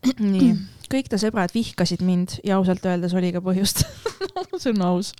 [0.34, 0.52] nii,
[0.90, 3.84] kõik ta sõbrad vihkasid mind ja ausalt öeldes oli ka põhjust
[4.62, 5.12] see on aus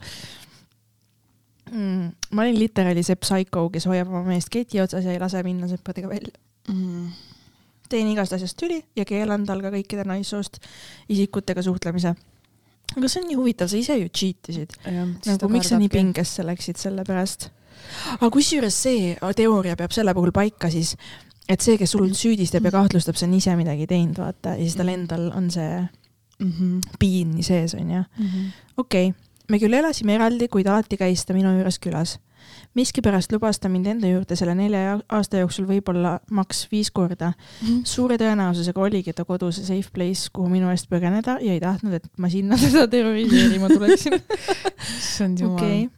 [1.70, 2.12] mm,.
[2.30, 5.68] ma olin literaali see psycho, kes hoiab oma meest keti otsas ja ei lase minna
[5.70, 6.34] sõpradega välja.
[6.68, 7.06] mm..
[7.90, 10.60] teen igast asjast tüli ja keelan tal ka kõikide naissoost
[11.08, 12.14] isikutega suhtlemise.
[12.96, 14.76] aga see on nii huvitav, sa ise ju cheat isid.
[14.84, 15.88] nagu miks sa nii?
[15.92, 17.50] pingesse läksid selle pärast?
[18.18, 20.96] aga kusjuures see teooria peab selle puhul paika siis,
[21.48, 24.76] et see, kes sul süüdistab ja kahtlustab, see on ise midagi teinud, vaata, ja siis
[24.78, 25.88] tal endal on see
[26.40, 26.80] Mm -hmm.
[26.98, 28.02] piin sees, onju.
[28.02, 28.50] -hmm.
[28.76, 32.18] okei okay., me küll elasime eraldi, kuid alati käis ta minu juures külas.
[32.74, 37.32] Miskipärast lubas ta mind enda juurde selle nelja aasta jooksul võib-olla maks viis korda.
[37.84, 42.06] suure tõenäosusega oligi ta kodus safe place, kuhu minu eest põgeneda ja ei tahtnud, et
[42.18, 44.20] ma sinna teda terroriseerima tuleksin.
[45.00, 45.88] issand jumal okay..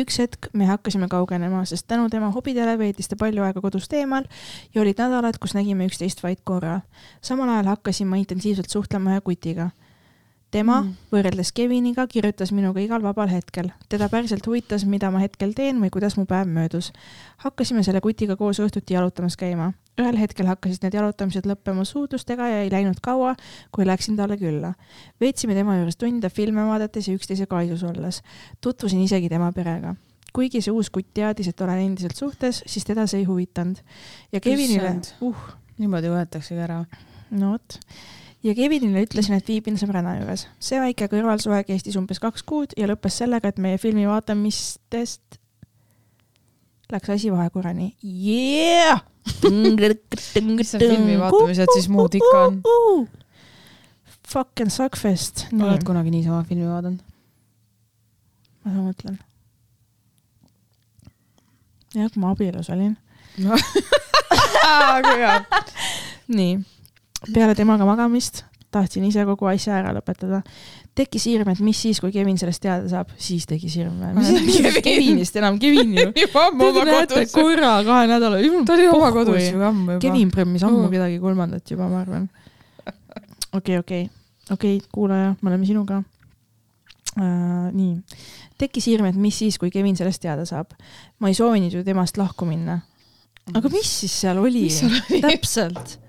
[0.00, 4.24] üks hetk me hakkasime kaugenema, sest tänu tema hobidele veetis ta palju aega kodust eemal
[4.74, 6.80] ja olid nädalad, kus nägime üksteist vaid korra.
[7.20, 9.70] samal ajal hakkasin ma intensiivselt suhtlema ühe kutiga.
[10.52, 11.08] Tema mm.
[11.12, 13.70] võrreldes Keviniga kirjutas minuga igal vabal hetkel.
[13.88, 16.92] teda päriselt huvitas, mida ma hetkel teen või kuidas mu päev möödus.
[17.44, 19.72] hakkasime selle kutiga koos õhtuti jalutamas käima.
[20.00, 23.34] ühel hetkel hakkasid need jalutamised lõppema suudlustega ja ei läinud kaua,
[23.72, 24.74] kui läksin talle külla.
[25.20, 28.22] veetsime tema juures tunde filme vaadates ja üksteise kaisus olles.
[28.60, 29.96] tutvusin isegi tema perega
[30.32, 33.76] kuigi see uus kutt teadis, et olen endiselt suhtes, siis teda see ei huvitanud.
[34.32, 35.46] ja Kevinile, uh,
[35.78, 36.84] niimoodi võetaksegi ära.
[37.30, 37.78] no vot.
[38.42, 40.46] Ja Kevinile ütlesin, et viibin sõbranna juures.
[40.62, 45.38] see väike kõrvalsuhe kestis umbes kaks kuud ja lõppes sellega, et meie filmi vaatamistest
[46.92, 49.00] läks asi vahekorrani yeah!.
[49.50, 52.62] mis see filmi vaatamised siis muud ikka on?
[54.32, 55.46] Fucking suckfest.
[55.52, 57.00] oled kunagi niisama filmi vaadanud?
[58.64, 59.16] ma mõtlen.
[61.94, 62.94] jah, kui ma abielus olin.
[65.18, 65.34] hea.
[66.28, 66.60] nii,
[67.34, 70.40] peale temaga magamist tahtsin ise kogu asja ära lõpetada.
[70.96, 74.00] tekkis hirm, et mis siis, kui Kevin sellest teada saab, siis tekkis hirm.
[74.84, 76.06] Kevinist enam, Kevin ju.
[76.24, 77.32] juba ammu oma kodus.
[77.32, 78.40] korra kahe nädala.
[78.68, 80.00] ta oli oma kodus ju ammu juba.
[80.04, 82.28] Kevin prõmmis ammu kedagi kolmandat juba, ma arvan.
[83.52, 84.06] okei, okei,
[84.52, 87.68] okei, kuulaja, me oleme sinuga uh,.
[87.72, 87.96] nii,
[88.60, 90.72] tekkis hirm, et mis siis, kui Kevin sellest teada saab.
[91.20, 92.80] ma ei soovinud ju temast lahku minna.
[93.52, 94.68] aga mis siis seal oli??
[95.24, 96.01] täpselt.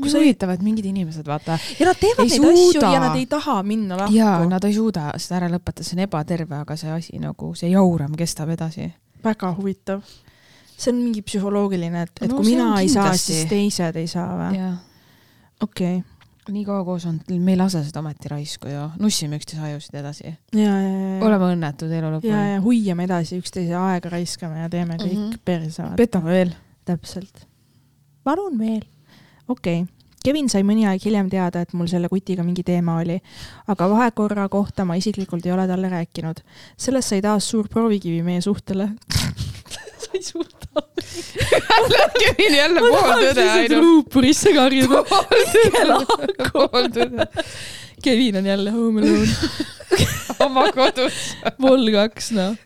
[0.00, 1.58] Kui sa huvitavad mingid inimesed, vaata.
[1.78, 2.92] ja nad teevad Ei neid asju suuda.
[2.94, 4.16] ja nad ei taha minna lahku.
[4.16, 7.70] jaa, nad ei suuda seda ära lõpetada, see on ebaterve, aga see asi nagu, see
[7.72, 8.90] jauram kestab edasi.
[9.24, 10.02] väga huvitav.
[10.76, 14.34] see on mingi psühholoogiline, et, et No kui mina ei saa, siis teised ei saa
[14.40, 14.64] või?
[15.62, 16.02] okei,
[16.52, 20.26] nii kaua koos on, me ei lase seda ometi raisku ju, nussime üksteise ajusid edasi.
[20.52, 22.32] ja, ja, ja, oleme õnnetud elu ja, lõpuni.
[22.54, 25.30] ja hoiame edasi üksteise aega raiskame ja teeme kõik mm.
[25.30, 25.44] -hmm.
[25.44, 25.88] perse.
[25.96, 26.52] petame veel.
[26.84, 27.46] täpselt.
[28.24, 28.82] palun veel.
[29.48, 33.18] Okei okay., Kevin sai mõni aeg hiljem teada, et mul selle kutiga mingi teema oli,
[33.68, 36.40] aga vahekorra kohta ma isiklikult ei ole talle rääkinud.
[36.80, 38.88] sellest sai taas suur proovikivi meie suhtele.
[40.00, 40.86] sa ei suuda.
[42.22, 43.84] Kevin jälle pooltõde ainult.
[43.84, 45.04] luupurisse karjuda.
[46.52, 47.28] pooltõde.
[48.02, 49.28] Kevin on jälle home alone.
[50.46, 51.20] oma kodus.
[51.60, 52.56] Vol kaks, noh.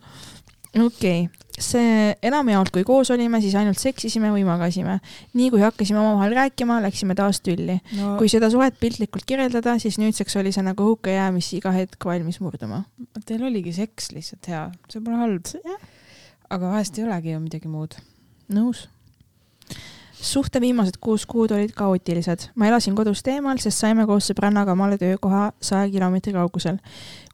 [0.78, 4.98] okei okay., see enamjaolt, kui koos olime, siis ainult seksisime või magasime.
[5.38, 7.78] nii kui hakkasime omavahel rääkima, läksime taas tülli.
[7.98, 12.04] no kui seda suhet piltlikult kirjeldada, siis nüüdseks oli see nagu hukajää, mis iga hetk
[12.04, 12.84] valmis murduma.
[13.26, 15.50] teil oligi seks lihtsalt hea, see pole halb.
[16.50, 17.98] aga vahest ei olegi ju midagi muud.
[18.52, 18.88] nõus.
[20.20, 22.50] Suhte viimased kuus kuud olid kaootilised.
[22.54, 26.78] ma elasin kodust eemal, sest saime koos sõbrannaga omale töökoha saja kilomeetri kaugusel.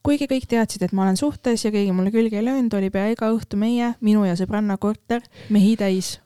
[0.02, 3.08] kuigi kõik teadsid, et ma olen suhtes ja keegi mulle külge ei löönud, oli pea
[3.12, 6.18] iga õhtu meie, minu ja sõbranna korter mehi täis.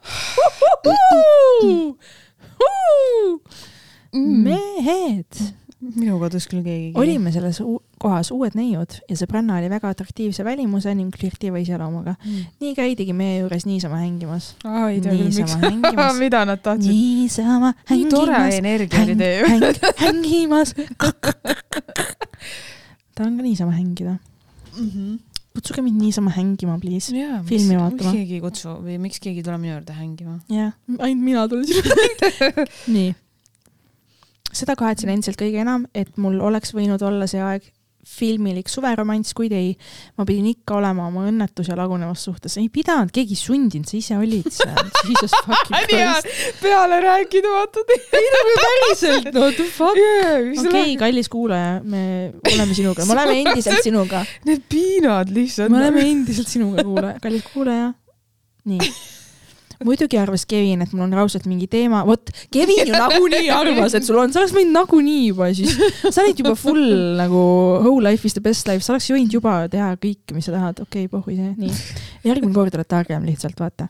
[4.13, 5.43] mehed.
[5.81, 6.93] minu kodus küll keegi.
[6.99, 7.63] olime selles
[8.01, 12.15] kohas uued neiud ja sõbranna oli väga atraktiivse välimuse ning flirtiva iseloomuga.
[12.61, 14.55] nii käidigi meie juures niisama hängimas.
[14.65, 16.19] miks Niisama hängimas.
[16.23, 16.91] mida nad tahtsid.
[16.91, 18.59] niisama nii tore hängimas.
[18.59, 19.81] energia oli teie juures.
[19.83, 20.75] häng, hängimas.
[23.15, 24.19] tahan ka niisama hängida.
[25.55, 27.17] kutsuge mind niisama hängima, please.
[27.17, 28.13] jaa, Filmi miks vaatama.
[28.13, 30.39] keegi ei kutsu või miks keegi ei tule minu juurde hängima?
[30.53, 31.97] jah, ainult mina tulen sinna.
[32.95, 33.17] nii.
[34.53, 37.67] seda kahetsen endiselt kõige enam, et mul oleks võinud olla see aeg
[38.09, 39.73] filmilik suveromanss, kuid ei.
[40.19, 42.57] ma pidin ikka olema oma õnnetus ja lagunevas suhtes.
[42.61, 44.81] ei pidanud, keegi ei sundinud, sa ise olid seal.
[45.09, 46.31] Jesus fucking Christ.
[46.63, 49.93] peale rääkida, vaata ei nagu päriselt, no the fuck.
[49.93, 54.25] okei okei okay,, kallis kuulaja, me oleme sinuga, me oleme endiselt sinuga.
[54.49, 55.73] Need piinad lihtsalt.
[55.75, 57.93] me oleme endiselt sinuga, kuulaja, kallis kuulaja.
[58.69, 58.93] nii.
[59.87, 64.07] Muidugi arvas Kevin, et mul on raudselt mingi teema, vot Kevin ju nagunii arvas, et
[64.07, 65.77] sul on, sa oleks võinud nagunii juba siis,
[66.09, 67.43] sa olid juba full nagu
[67.85, 70.83] whole life is the best life, sa oleks võinud juba teha kõike, mis sa tahad,
[70.83, 73.87] okei okay,, pohhui see, järgmine kord oled targem lihtsalt, vaata.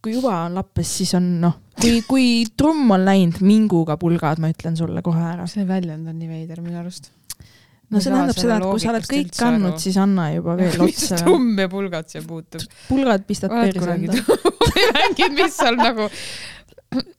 [0.00, 4.52] kui juba on lappes, siis on noh, kui, kui trumm on läinud minguga pulgad, ma
[4.54, 5.48] ütlen sulle kohe ära.
[5.50, 7.12] see väljend on nii veider minu arust.
[7.90, 11.04] No see tähendab seda, et kui sa oled kõik andnud, siis anna juba veel mis
[11.04, 11.18] otsa.
[11.22, 12.66] trumm ja pulgad siia puutub?
[12.88, 14.18] pulgad pistad perse enda.
[14.96, 16.08] mänginud, mis seal nagu,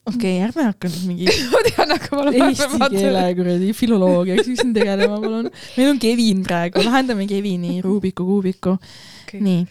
[0.08, 4.76] okei, ärme hakka nüüd mingi ma tean, aga ma olen eesti keele kuradi filoloogiaks siin
[4.76, 5.50] tegelema, palun.
[5.78, 8.76] meil on Kevin praegu, lahendame Kevini Rubiku kuubiku.
[9.24, 9.40] okay..
[9.40, 9.64] nii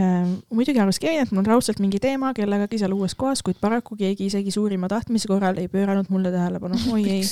[0.00, 0.38] ähm,.
[0.48, 3.98] muidugi arvas Kevin, et mul on raudselt mingi teema kellegagi seal uues kohas, kuid paraku
[4.00, 6.80] keegi isegi suurima tahtmise korral ei pööranud mulle tähelepanu.
[6.96, 7.24] oi ei,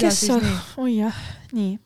[0.00, 1.14] kes nii?, oi jah,
[1.52, 1.78] nii.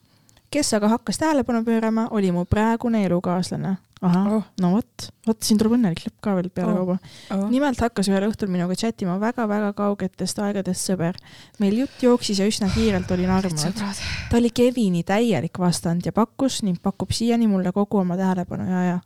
[0.51, 3.77] kes aga hakkas tähelepanu pöörama, oli mu praegune elukaaslane.
[4.03, 7.35] Ahah Oh., no vot, vot siin tuleb õnnelik lõpp ka veel pealekauba Oh.
[7.35, 7.47] oh..
[7.51, 11.17] nimelt hakkas ühel õhtul minuga chattima väga-väga kaugetest aegadest sõber.
[11.63, 13.83] meil jutt jooksis ja üsna kiirelt olin armunud.
[14.31, 18.81] ta oli Kevini täielik vastand ja pakkus ning pakub siiani mulle kogu oma tähelepanu ja
[18.85, 18.99] aja.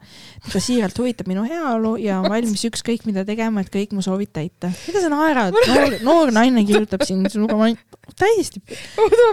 [0.46, 4.32] teda siiralt huvitab minu heaolu ja on valmis ükskõik mida tegema, et kõik mu soovid
[4.32, 4.72] täita.
[4.86, 7.70] mida sa naerad, noor, noor naine kirjutab siin sinuga, ma
[8.18, 8.62] täiesti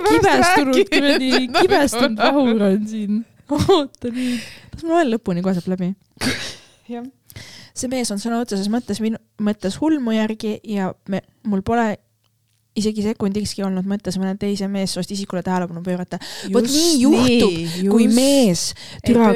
[0.09, 3.19] kibestunud kuradi, kibestunud vahur on siin.
[3.57, 4.43] Oota nüüd,
[4.73, 5.93] las ma loen lõpuni, kohe saab läbi.
[6.93, 7.07] jah.
[7.77, 11.93] see mees on sõna otseses mõttes minu mõttes hulmu järgi ja me, mul pole
[12.79, 16.19] isegi sekundikski olnud mõttes mõne teise meessoost isikule tähelepanu pöörata.
[16.53, 17.57] vot nii juhtub,
[17.91, 18.69] kui mees
[19.05, 19.31] türa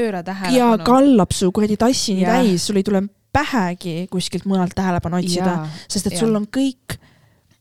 [0.53, 2.39] ja kallab su kuradi tassini Jah.
[2.39, 3.03] täis, sul ei tule
[3.33, 6.21] pähegi kuskilt mujalt tähelepanu otsida, sest et jaa.
[6.21, 6.99] sul on kõik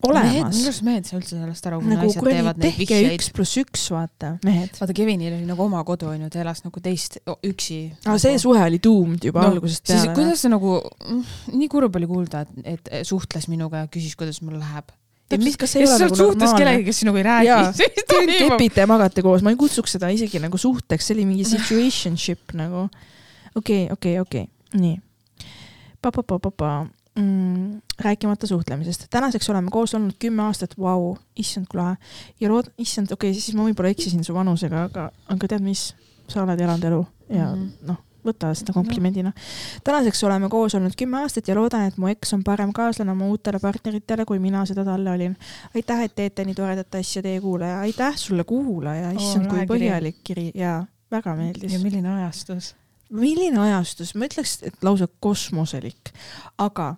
[0.09, 0.67] olemas minu.
[0.69, 3.29] arust mehed ei saa üldse sellest aru, kui nagu naised teevad neid vihjeid üks.
[3.35, 4.73] pluss üks, vaata, mehed.
[4.79, 7.79] vaata, Kevinil oli nagu oma kodu onju, ta elas nagu teist o- üksi.
[8.05, 10.15] aga see suhe oli doomed juba no, algusest siis peale.
[10.17, 10.75] kuidas see nagu,
[11.53, 14.91] nii kurb oli kuulda, et, et suhtles minuga ja küsis, kuidas mul läheb.
[15.33, 18.03] Täpselt, kas see ei kas ole nagu suhtes kellegagi, kes sinuga ei räägi siis Te
[18.11, 18.33] toimub.
[18.57, 22.51] kepite ja magate koos, ma ei kutsuks seda isegi nagu suhteks, see oli mingi situationship
[22.59, 22.89] nagu.
[23.55, 24.45] okei, okei, okei,
[24.77, 24.99] nii.
[26.03, 26.73] Pa-pa-pa-pa-pa
[27.19, 27.81] mm,.
[27.99, 31.97] rääkimata suhtlemisest, tänaseks oleme koos olnud kümme aastat, vau, issand kui lahe.
[32.39, 35.91] ja lood-, issand, okei okay,, siis ma võib-olla eksisin su vanusega, aga, aga tead mis,
[36.27, 37.61] sa oled elanud elu ja mm.
[37.61, 37.87] -hmm.
[37.89, 39.41] noh, võta seda komplimendina no..
[39.83, 43.27] tänaseks oleme koos olnud kümme aastat ja loodan, et mu eks on parem kaaslane oma
[43.27, 45.35] uutele partneritele, kui mina seda talle olin
[45.75, 49.73] aitäh, et teete nii toredat asja, teie kuulaja, aitäh sulle, kuulaja, issand, kui lahe kiri.
[49.75, 51.79] põhjalik kiri ja väga meeldis ja.
[51.83, 52.73] milline ajastus.
[53.13, 56.13] Milline ajastus, ma ütleks, et lausa kosmoselik,
[56.61, 56.93] aga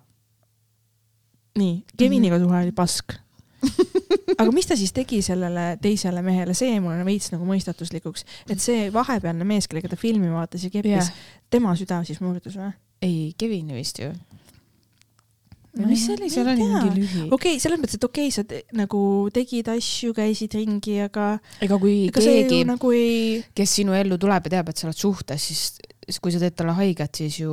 [1.60, 3.16] nii, Keviniga suhe oli pask.
[4.40, 8.62] aga mis ta siis tegi sellele teisele mehele, see jäi mulle veits nagu mõistatuslikuks, et
[8.62, 12.72] see vahepealne mees, kellega ta filmi vaatas ja keppis yeah., tema süda siis murdus või?
[13.02, 14.12] ei, Kevin vist ju.
[15.76, 17.22] Ma mis see oli, seal oli mingi lühi.
[17.26, 19.00] okei okay,, selles mõttes, et okei okay,, sa nagu
[19.34, 24.48] tegid asju, käisid ringi, aga ega kui ega keegi nagu ei kes sinu ellu tuleb
[24.48, 25.66] ja teab, et sa oled suhtes, siis
[26.22, 27.52] kui sa teed talle haiget, siis ju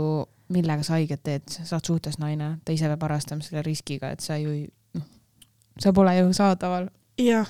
[0.53, 4.21] millega sa haiget teed, sa oled suhtes naine, ta ise peab arvestama selle riskiga, et
[4.21, 5.07] sa ju ei, noh,
[5.81, 6.87] sa pole ju saadaval.
[7.21, 7.49] jah,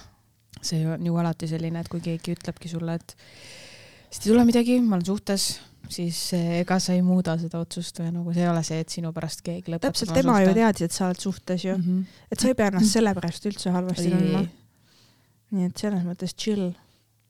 [0.62, 3.16] see on ju alati selline, et kui keegi ütlebki sulle, et
[4.10, 5.50] siit ei tule midagi, ma olen suhtes,
[5.92, 9.12] siis ega sa ei muuda seda otsust või nagu see ei ole see, et sinu
[9.14, 11.84] pärast keegi lõpetab täpselt tema ju teadis, et sa oled suhtes ju mm.
[11.84, 12.20] -hmm.
[12.32, 14.46] et sa ei pea ennast selle pärast üldse halvasti tundma
[15.54, 16.72] nii et selles mõttes chill.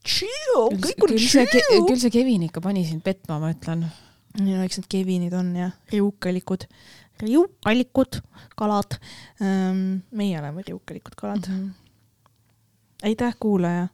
[0.03, 1.85] Chill, küll, kõik on küll see, chill.
[1.87, 3.85] küll see Kevin ikka pani sind petma, ma ütlen.
[4.43, 6.65] ja eks need Kevinid on ja riukalikud,
[7.21, 8.19] riukalikud
[8.59, 8.97] kalad
[9.39, 10.01] ähm,.
[10.11, 11.55] meie oleme riukalikud kalad mm.
[11.55, 12.33] -hmm.
[13.07, 13.87] aitäh, kuulaja.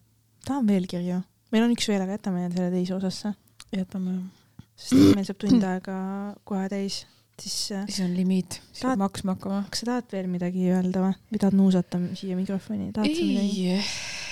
[0.46, 1.20] tahan veel kirju,
[1.52, 3.34] meil on üks veel, aga jätame selle teise osasse,
[3.76, 4.16] jätame,
[4.76, 6.00] sest et meil saab tund aega
[6.44, 7.04] kohe täis,
[7.38, 9.62] siis äh, siis on limiit, siis peab maksma hakkama.
[9.70, 13.78] kas sa tahad veel midagi öelda või, või tahad nuusata siia mikrofoni, ei,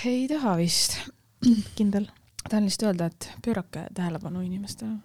[0.09, 0.97] ei taha vist.
[1.77, 2.07] kindel?
[2.47, 4.97] tahan lihtsalt öelda, et pöörake tähelepanu inimestele.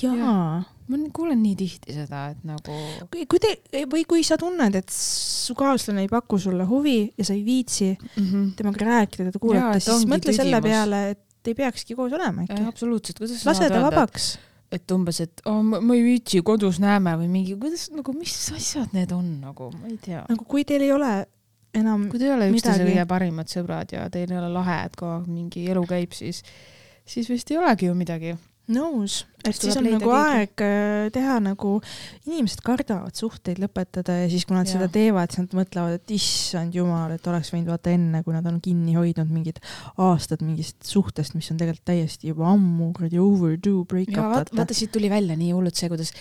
[0.00, 2.76] jaa ma n- kuulen nii tihti seda, et nagu
[3.10, 7.34] kui, te või kui sa tunned, et su kaaslane ei paku sulle huvi ja sa
[7.36, 8.26] ei viitsi mm.
[8.26, 8.52] -hmm.
[8.58, 10.70] temaga rääkida, teda kuulata, siis mõtle selle tüdimus.
[10.70, 12.62] peale, et ei peakski koos olema äkki.
[12.68, 14.30] absoluutselt, kuidas sa lase ta vabaks.
[14.72, 18.36] et, umbes, et oh, ma, ma ei viitsi, kodus näeme või mingi, kuidas nagu, mis
[18.54, 20.24] asjad need on nagu, ma ei tea.
[20.28, 21.14] nagu kui teil ei ole
[21.76, 24.96] enam, kui te ei ole üksteise kõige parimad sõbrad ja teil ei ole lahe, et
[24.98, 26.42] kogu aeg mingi elu käib, siis,
[27.06, 28.36] siis vist ei olegi ju midagi.
[28.70, 30.34] nõus, et Siis on nagu keegi.
[30.36, 31.72] aeg äh, teha nagu,
[32.28, 34.76] inimesed kardavad suhteid lõpetada ja siis, kui nad Jaa.
[34.76, 38.46] seda teevad, siis nad mõtlevad, et issand jumal, et oleks võinud vaata enne, kui nad
[38.50, 39.60] on kinni hoidnud mingid
[40.00, 44.56] aastad mingist suhtest, mis on tegelikult täiesti juba ammu kuradi overdue break ja up vaata,
[44.60, 46.12] vaata, siit tuli välja nii hullult see, kuidas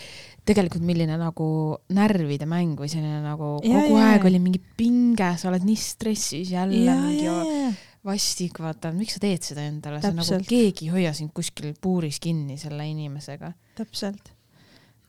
[0.50, 1.50] tegelikult milline nagu
[1.94, 4.30] närvide mäng või selline nagu Ja, kogu ja, aeg ja.
[4.32, 7.70] oli mingi pinge, sa oled nii stressis jälle ja, mingi ja, ja,
[8.06, 11.74] vastik, vaata, miks sa teed seda endale, see on nagu keegi ei hoia sind kuskil
[11.82, 13.52] puuris kinni selle inimesega.
[13.76, 14.32] täpselt.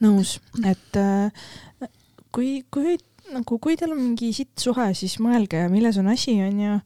[0.03, 1.31] nõus, et äh,
[2.35, 2.97] kui, kui
[3.35, 6.81] nagu, kui teil on mingi sitt suhe, siis mõelge, milles on asi, onju.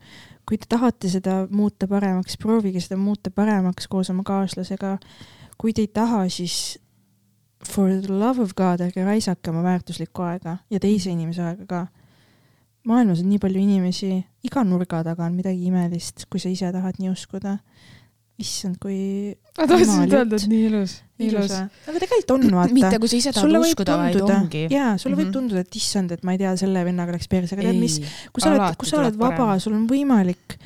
[0.45, 4.99] kui te tahate seda muuta paremaks, proovige seda muuta paremaks koos oma kaaslasega.
[5.59, 6.79] kui te ei taha, siis
[7.65, 11.87] for the love of god, ärge raisake oma väärtuslikku aega ja teise inimese aega ka.
[12.89, 14.11] Maailmas on nii palju inimesi,
[14.45, 17.59] iga nurga taga on midagi imelist, kui sa ise tahad nii uskuda.
[18.35, 20.97] issand, kui ma tahtsin öelda, et nii ilus.
[21.23, 21.53] ilus.
[21.87, 24.65] aga tegelikult on, vaata mitte kui sa ise tahad uskuda, vaid ongi.
[24.75, 25.35] jaa, sulle võib Mhm.
[25.37, 28.01] tunduda, et issand, et ma ei tea, selle vennaga läks perse, aga tead mis,
[28.35, 30.59] kui sa oled, kui sa oled vaba sul on võimalik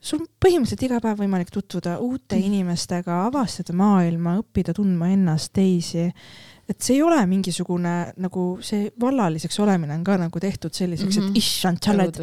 [0.00, 6.06] sul on põhimõtteliselt iga päev võimalik tutvuda uute inimestega, avastada maailma, õppida tundma ennast, teisi.
[6.70, 7.92] Et see ei ole mingisugune
[8.22, 11.22] nagu see vallaliseks olemine on ka nagu tehtud selliseks mm.
[11.22, 11.30] -hmm.
[11.30, 12.20] et issand, sa oled,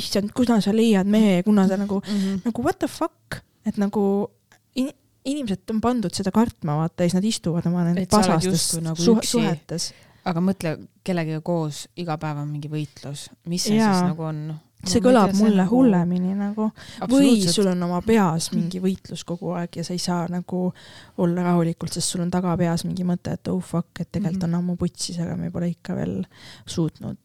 [0.00, 2.40] issand, kuna sa leiad mehe, kuna sa nagu, Mhm.
[2.46, 4.28] nagu what the fuck, et nagu
[4.76, 4.88] in,
[5.24, 9.20] inimesed on pandud seda kartma, vaata ja siis nad istuvad oma nendes pasastes nagu suhe-
[9.20, 9.30] üksi.
[9.30, 9.92] suhetes.
[10.24, 13.92] aga mõtle, kellegagi koos iga päev on mingi võitlus, mis see Jaa.
[13.92, 14.54] siis nagu on?
[14.90, 16.70] See kõlab mulle hullemini nagu
[17.10, 20.72] või sul on oma peas mingi võitlus kogu aeg ja sa ei saa nagu
[21.18, 24.54] olla rahulikult, sest sul on tagapeas mingi mõte, et oh fuck, et tegelikult Mhm.
[24.54, 26.24] on ammu putsis, aga me pole ikka veel
[26.66, 27.16] suutnud.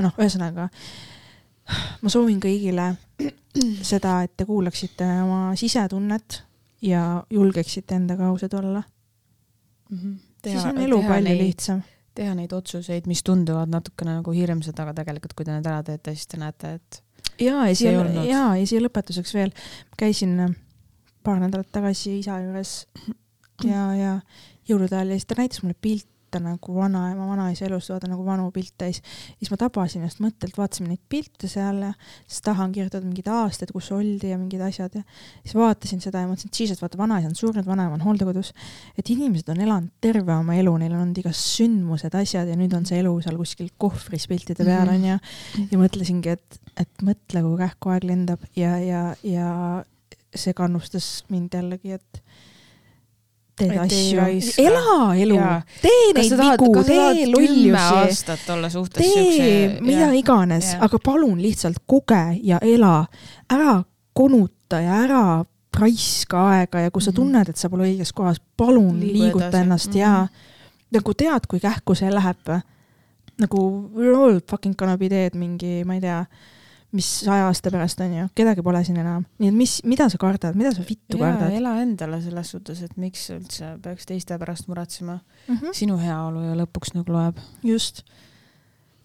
[0.00, 0.68] noh, ühesõnaga
[2.02, 2.96] ma soovin kõigile
[3.82, 6.42] seda, et te kuulaksite oma sisetunnet
[6.82, 8.82] ja julgeksite endaga ausad olla.
[10.44, 11.82] siis on elu palju neid, lihtsam.
[12.14, 16.14] Teha neid otsuseid, mis tunduvad natukene nagu hirmsad, aga tegelikult, kui te need ära teete,
[16.14, 17.00] siis te näete, et
[17.42, 17.92] ja, ja siia
[18.24, 19.54] ja, ja siia lõpetuseks veel,
[20.00, 20.56] käisin äh,
[21.24, 22.76] paar nädalat tagasi isa juures
[23.66, 24.12] ja, ja
[24.68, 25.76] jõulude ajal ja siis ta näitas mulle
[26.34, 29.02] pilte nagu vanaema, vanaisa elust, vaata nagu vanu pilte ja siis,
[29.38, 31.92] siis ma tabasin ennast mõttelt, vaatasime neid pilte seal ja
[32.26, 35.02] siis taha on kirjutatud mingid aastad, kus oldi ja mingid asjad ja
[35.42, 38.52] siis vaatasin seda ja mõtlesin, et jesus, vaata vanaisa on surnud, vanaema on hooldekodus.
[38.98, 42.74] et inimesed on elanud terve oma elu, neil on olnud igast sündmused, asjad ja nüüd
[42.76, 44.94] on see elu seal kuskil kohvris piltide peal Mhm.
[44.94, 49.84] onju ja mõtlesingi, et, et mõtle, kui kähku aeg lendab ja, ja, ja
[50.34, 52.22] see kannustas mind jällegi, et
[53.60, 54.18] ei asju,
[54.58, 55.36] ela elu
[55.82, 60.82] tee neid vigu, tee lollusi, aastat olla suhtes tee siukse mida iganes, jah.
[60.88, 63.06] aga palun lihtsalt koge ja ela,
[63.52, 63.82] ära
[64.12, 65.22] konuta ja ära
[65.78, 67.16] raiska aega ja kui sa Mhm.
[67.16, 69.62] tunned, et sa pole õiges kohas, palun Liigu liiguta edasi.
[69.62, 69.98] ennast Mhm.
[69.98, 70.28] ja
[70.92, 72.60] nagu tead, kui kähku see läheb.
[73.38, 76.24] nagu we are all fucking gonna be dead mingi, ma ei tea,
[76.94, 80.18] mis saja aasta pärast on ju, kedagi pole siin enam, nii et mis, mida sa
[80.20, 84.38] kardad, mida sa vittu jaa, kardad ela endale selles suhtes, et miks üldse peaks teiste
[84.38, 85.18] pärast muretsema.
[85.48, 85.56] mm?
[85.56, 85.74] -hmm.
[85.74, 87.40] sinu heaolu ju lõpuks nagu loeb.
[87.62, 88.04] just,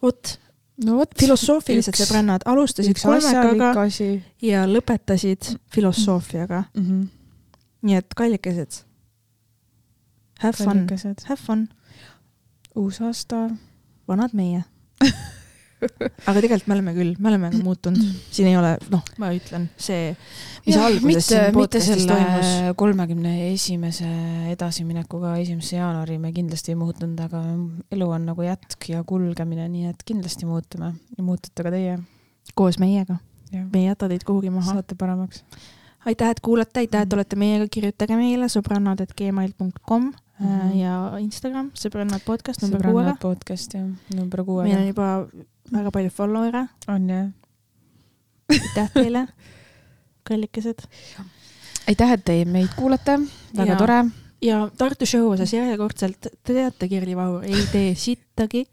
[0.01, 0.37] vot
[0.85, 3.87] no vot, filosoofilised sõbrannad alustasid kolmekaga
[4.41, 6.85] ja lõpetasid filosoofiaga, mm.
[6.85, 7.07] -hmm.
[7.81, 8.83] nii et kallikesed,
[10.39, 10.87] have fun,
[11.25, 11.67] have fun,
[12.75, 13.49] uus aasta.
[14.07, 14.63] vanad meie.
[15.79, 18.01] aga tegelikult me oleme küll, me oleme muutunud,
[18.33, 20.11] siin ei ole, noh, ma ütlen, see,
[20.65, 24.09] mis alguses mitte, siin podcast'is toimus, kolmekümne esimese
[24.53, 27.43] edasiminekuga esimese jaanuari me kindlasti ei muutunud, aga
[27.95, 31.99] elu on nagu jätk ja kulgemine, nii et kindlasti muutume ja muutute ka teie.
[32.55, 33.19] koos meiega,
[33.53, 34.79] me ei jäta teid kuhugi maha.
[34.79, 35.43] saate paremaks.
[36.05, 40.75] aitäh, et kuulate, aitäh, et olete meiega, kirjutage meile sõbrannad.gmail.com Mhm.
[40.79, 43.19] ja Instagram, sõbrannad podcast number kuuega sõbrannad.
[43.19, 44.85] podcast jah, number meil kuuega on.
[44.87, 45.07] juba
[45.73, 47.27] väga palju follower'e, on jah.
[48.49, 49.27] aitäh teile,
[50.27, 50.85] kallikesed.
[51.87, 53.19] aitäh, et te meid kuulate,
[53.57, 53.77] väga Jaa.
[53.81, 53.99] tore.
[54.41, 58.65] ja Tartu show osas järjekordselt, te teate, Kirli Vahur ei tee sittagi.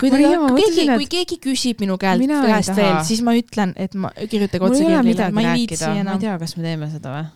[0.00, 3.94] kui, ma kui, keegi, kui keegi küsib minu käelt käest veel, siis ma ütlen, et
[3.94, 6.26] ma kirjutage otse Kirlile, ma ei viitsi rääkida, ma enam ei.
[6.26, 7.30] tea, kas me teeme seda või?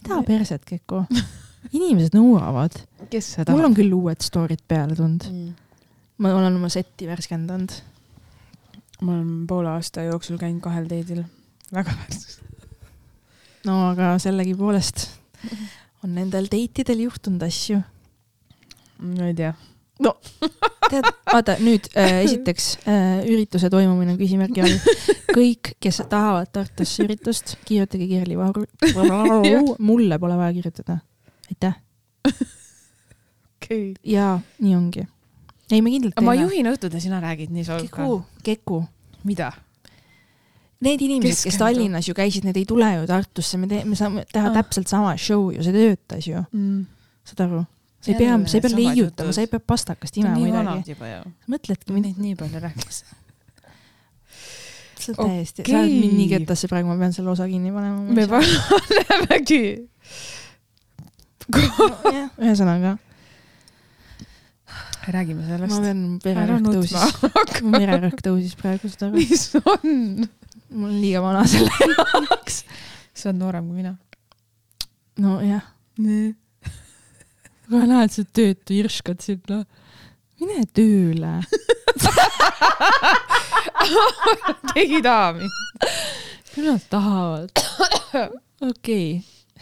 [0.00, 1.04] mida perset, Keku?
[1.76, 2.76] inimesed nõuavad.
[3.12, 5.26] kes seda mul on küll uued story'd peale tulnud.
[5.28, 5.52] mm..
[6.24, 7.74] ma olen oma setti värskendanud.
[9.00, 11.24] Ma olen poole aasta jooksul käinud kahel teedil.
[11.72, 12.40] väga väärtus.
[13.68, 15.06] no aga sellegipoolest
[16.04, 17.80] on nendel date idel juhtunud asju.
[19.00, 19.52] ma ei tea.
[20.90, 24.96] tead, vaata nüüd äh, esiteks äh, ürituse toimumine on küsimärgi all.
[25.30, 28.66] kõik, kes tahavad Tartusse üritust, kirjutage Kirli Vahur.
[29.90, 30.98] mulle pole vaja kirjutada.
[31.52, 31.78] aitäh.
[32.26, 33.94] okei okay..
[34.04, 35.06] ja nii ongi.
[35.70, 36.34] ei, me kindlalt ma.
[36.34, 37.96] juhin õhtud ja sina räägid nii solka.
[38.02, 38.78] Keku, Keku.
[39.24, 39.52] mida?
[40.80, 41.58] Need inimesed, kes.
[41.60, 44.54] Tallinnas ju käisid, need ei tule ju Tartusse, me teeme, me saame teha Ah.
[44.54, 46.86] täpselt sama show ju, see töötas ju, Mm.
[47.24, 47.64] saad aru?
[48.00, 50.94] sa ei pea, sa ei pea leiutama, sa ei pea pastakast imema midagi
[51.52, 53.02] mõtledki, me neid nii palju rääkis.
[55.00, 58.00] sa oled täiesti, sa oled mind nii kettasse praegu, ma pean selle osa kinni panema.
[58.00, 59.88] me panemegi.
[62.40, 62.96] ühesõnaga,
[65.08, 65.82] räägime ma sellest.
[66.24, 70.28] pean, ära vererõhk tõusis, mu vererõhk tõusis praegu seda, mis on?
[70.70, 72.62] mul on liiga vana selle jaoks.
[73.14, 73.94] sa oled noorem kui mina.
[75.20, 75.64] nojah,
[77.70, 79.64] aga näed, sa töötu irskad sinna.
[80.40, 81.34] mine tööle.
[84.74, 85.50] keegi ei taha mind.
[86.54, 87.50] küll nad tahavad.
[88.60, 89.10] okei okay.,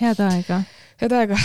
[0.03, 0.63] head aega.
[1.01, 1.37] head aega.